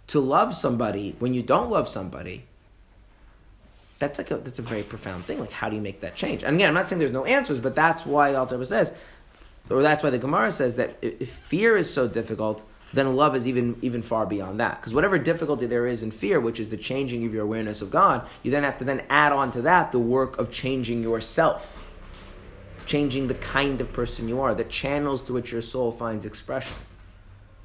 [0.07, 2.45] to love somebody when you don't love somebody?
[3.99, 5.39] That's like a that's a very profound thing.
[5.39, 6.43] Like how do you make that change?
[6.43, 8.91] And again, I'm not saying there's no answers, but that's why the Alter says,
[9.69, 12.63] or that's why the Gemara says that fear is so difficult,
[12.93, 14.79] then love is even even far beyond that.
[14.79, 17.91] Because whatever difficulty there is in fear, which is the changing of your awareness of
[17.91, 21.81] God, you then have to then add on to that the work of changing yourself,
[22.85, 26.77] changing the kind of person you are, the channels to which your soul finds expression,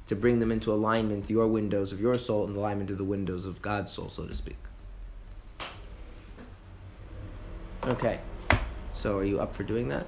[0.07, 3.45] to bring them into alignment, your windows of your soul, in alignment to the windows
[3.45, 4.57] of God's soul, so to speak.
[7.85, 8.19] Okay,
[8.91, 10.05] so are you up for doing that?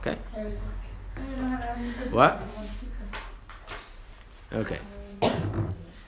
[0.00, 0.16] Okay.
[2.10, 2.42] What?
[4.52, 4.78] Okay.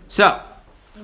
[0.08, 0.42] So,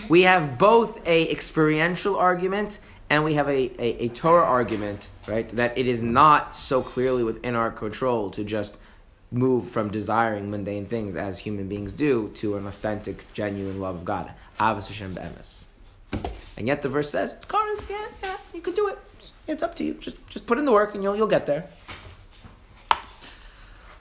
[0.08, 2.78] we have both a experiential argument
[3.10, 5.48] and we have a, a, a, Torah argument, right?
[5.50, 8.76] That it is not so clearly within our control to just
[9.30, 14.04] move from desiring mundane things as human beings do to an authentic, genuine love of
[14.04, 14.32] God.
[14.58, 15.66] Ahavas Hashem be'emes.
[16.56, 18.98] And yet the verse says, it's carved, yeah, yeah, you could do it.
[19.46, 19.94] It's up to you.
[19.94, 21.68] Just, just put in the work and you'll, you'll get there.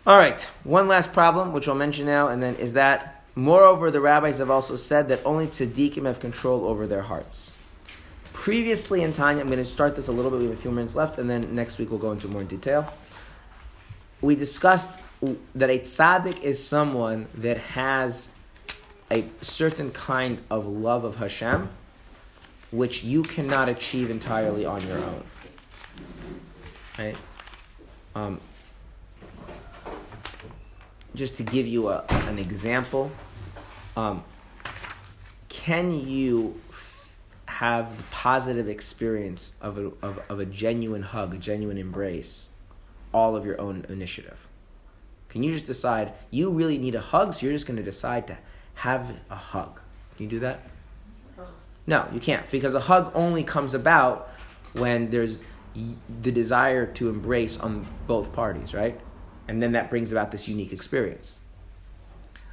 [0.07, 3.99] All right, one last problem, which I'll mention now, and then is that, moreover, the
[3.99, 7.53] rabbis have also said that only tzaddikim have control over their hearts.
[8.31, 10.69] Previously in Tanya, I'm going to start this a little bit, we have a few
[10.69, 12.93] minutes left, and then next week we'll go into more detail.
[14.21, 14.91] We discussed
[15.55, 18.29] that a tzaddik is someone that has
[19.09, 21.67] a certain kind of love of Hashem,
[22.69, 25.23] which you cannot achieve entirely on your own.
[26.99, 27.15] Right?
[28.13, 28.39] Um,
[31.15, 33.11] just to give you a, an example,
[33.95, 34.23] um,
[35.49, 41.37] can you f- have the positive experience of a, of, of a genuine hug, a
[41.37, 42.49] genuine embrace,
[43.13, 44.47] all of your own initiative?
[45.29, 48.27] Can you just decide you really need a hug, so you're just going to decide
[48.27, 48.37] to
[48.75, 49.79] have a hug?
[50.15, 50.61] Can you do that?
[51.87, 54.29] No, you can't, because a hug only comes about
[54.73, 55.43] when there's
[56.21, 58.99] the desire to embrace on both parties, right?
[59.47, 61.39] And then that brings about this unique experience.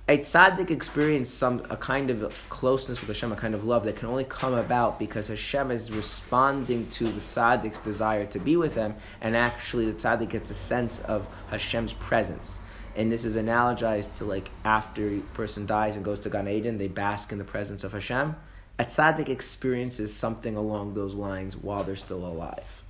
[0.08, 3.94] A tzaddik experience some a kind of closeness with Hashem, a kind of love that
[3.94, 8.74] can only come about because Hashem is responding to the tzaddik's desire to be with
[8.74, 12.58] him, and actually the tzaddik gets a sense of Hashem's presence.
[12.96, 16.78] And this is analogized to like after a person dies and goes to Gan Eden,
[16.78, 18.34] they bask in the presence of Hashem.
[18.80, 22.81] A tzaddik experiences something along those lines while they're still alive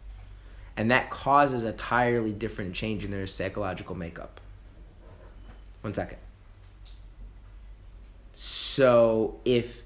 [0.77, 4.41] and that causes a entirely different change in their psychological makeup.
[5.83, 6.19] One second.
[8.33, 9.83] So if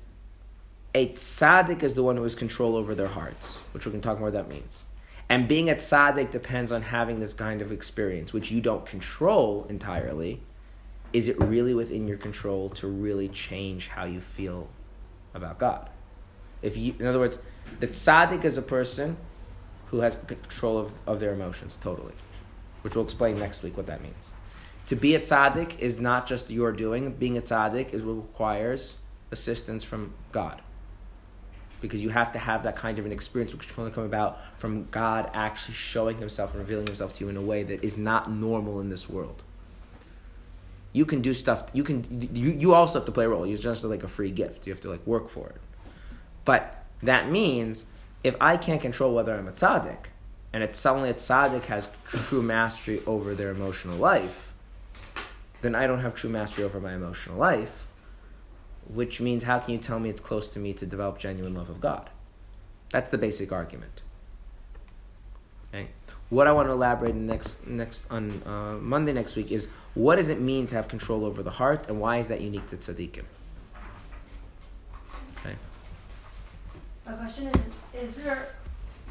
[0.94, 4.18] a tzaddik is the one who has control over their hearts, which we can talk
[4.18, 4.84] more what that means.
[5.28, 9.66] And being a tzaddik depends on having this kind of experience, which you don't control
[9.68, 10.40] entirely.
[11.12, 14.68] Is it really within your control to really change how you feel
[15.34, 15.90] about God?
[16.62, 17.38] If you, in other words,
[17.80, 19.16] the tzaddik is a person
[19.86, 22.14] who has control of, of their emotions totally,
[22.82, 24.32] which we'll explain next week what that means.
[24.86, 27.10] To be a tzaddik is not just your doing.
[27.12, 28.96] Being a tzaddik is what requires
[29.32, 30.60] assistance from God.
[31.80, 34.38] Because you have to have that kind of an experience which can only come about
[34.58, 37.96] from God actually showing himself and revealing himself to you in a way that is
[37.96, 39.42] not normal in this world.
[40.92, 43.44] You can do stuff, you can, you, you also have to play a role.
[43.44, 44.66] It's just like a free gift.
[44.66, 45.60] You have to like work for it.
[46.44, 47.84] But that means
[48.26, 50.06] if I can't control whether I'm a tzaddik,
[50.52, 54.52] and it's suddenly a tzaddik has true mastery over their emotional life,
[55.62, 57.86] then I don't have true mastery over my emotional life,
[58.92, 61.70] which means how can you tell me it's close to me to develop genuine love
[61.70, 62.10] of God?
[62.90, 64.02] That's the basic argument.
[65.72, 65.88] Okay.
[66.30, 70.28] What I want to elaborate next next on uh, Monday next week is what does
[70.28, 73.24] it mean to have control over the heart, and why is that unique to tzaddikim?
[75.38, 75.54] Okay.
[77.04, 77.56] My question is
[78.00, 78.48] is there,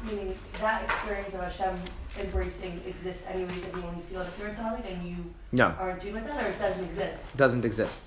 [0.04, 1.76] meaning that experience of Hashem
[2.20, 5.16] embracing exists any reason you only feel it if you're a tzaddik and you
[5.52, 5.66] no.
[5.78, 7.36] are in tune with that, or it doesn't exist?
[7.36, 8.06] Doesn't exist.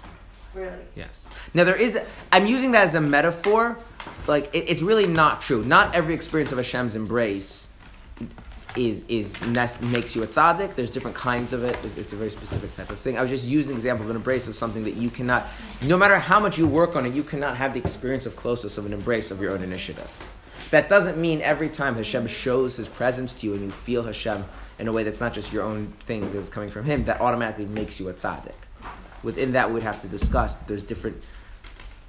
[0.53, 0.71] Really?
[0.95, 1.25] Yes.
[1.53, 1.99] Now there is.
[2.31, 3.77] I'm using that as a metaphor.
[4.27, 5.63] Like it, it's really not true.
[5.63, 7.69] Not every experience of Hashem's embrace
[8.75, 9.39] is is
[9.81, 10.75] makes you a tzaddik.
[10.75, 11.77] There's different kinds of it.
[11.97, 13.17] It's a very specific type of thing.
[13.17, 15.47] I was just using an example of an embrace of something that you cannot,
[15.81, 18.77] no matter how much you work on it, you cannot have the experience of closeness
[18.77, 20.09] of an embrace of your own initiative.
[20.71, 24.43] That doesn't mean every time Hashem shows his presence to you and you feel Hashem
[24.77, 27.65] in a way that's not just your own thing that's coming from him, that automatically
[27.65, 28.53] makes you a tzaddik.
[29.23, 31.21] Within that, we'd have to discuss there's different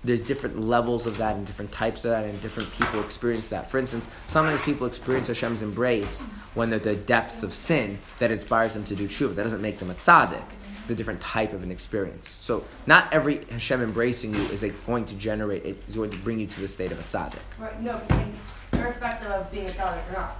[0.02, 3.70] there's different levels of that and different types of that and different people experience that.
[3.70, 8.72] For instance, sometimes people experience Hashem's embrace when they're the depths of sin that inspires
[8.72, 9.34] them to do tshuva.
[9.34, 10.44] That doesn't make them a tzaddik.
[10.82, 12.28] It's a different type of an experience.
[12.28, 16.46] So not every Hashem embracing you is going to generate, is going to bring you
[16.46, 17.38] to the state of a tzaddik.
[17.58, 18.34] Right, no, in
[18.72, 20.36] irrespective of being a tzaddik or not.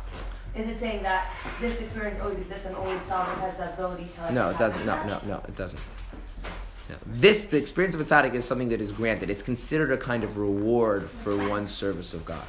[0.55, 4.09] Is it saying that this experience always exists and only a tzaddik has the ability
[4.17, 4.85] to like, No, it doesn't.
[4.85, 5.81] No, no, no, it doesn't.
[6.89, 6.97] No.
[7.07, 9.31] This, the experience of a tzaddik is something that is granted.
[9.31, 12.45] It's considered a kind of reward for one's service of God.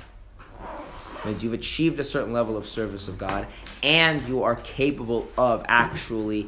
[1.19, 3.45] It means you've achieved a certain level of service of God,
[3.83, 6.47] and you are capable of actually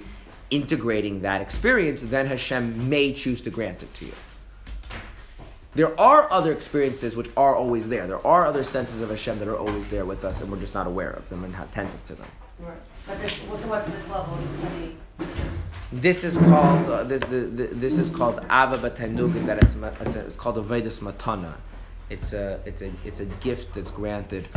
[0.55, 2.01] integrating that experience.
[2.01, 4.13] Then Hashem may choose to grant it to you.
[5.75, 8.05] There are other experiences which are always there.
[8.05, 10.75] There are other senses of Hashem that are always there with us, and we're just
[10.75, 12.27] not aware of them and not attentive to them.
[12.59, 12.77] Right.
[13.07, 14.37] But this, what's this level?
[15.91, 19.75] This is called uh, this the, the, this is called ahava b'taanugim that it's,
[20.05, 21.53] it's, a, it's called avodas matana.
[22.09, 24.47] It's a it's a it's a gift that's granted,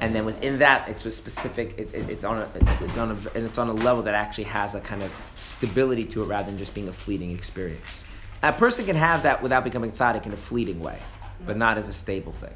[0.00, 1.78] and then within that it's a specific.
[1.78, 2.48] It, it, it's on a
[2.80, 6.04] it's on a and it's on a level that actually has a kind of stability
[6.06, 8.04] to it rather than just being a fleeting experience.
[8.42, 10.98] A person can have that without becoming tzaddik in a fleeting way,
[11.46, 12.54] but not as a stable thing.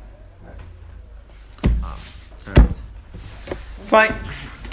[1.65, 1.93] Um,
[2.47, 2.77] all right.
[3.87, 4.15] Fine.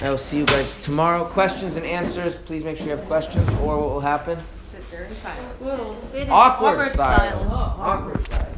[0.02, 1.24] I will see you guys tomorrow.
[1.24, 2.38] Questions and answers.
[2.38, 4.38] Please make sure you have questions, or what will happen?
[4.66, 5.62] Sit there in silence.
[5.62, 7.54] Little Awkward, silence.
[7.54, 8.55] Awkward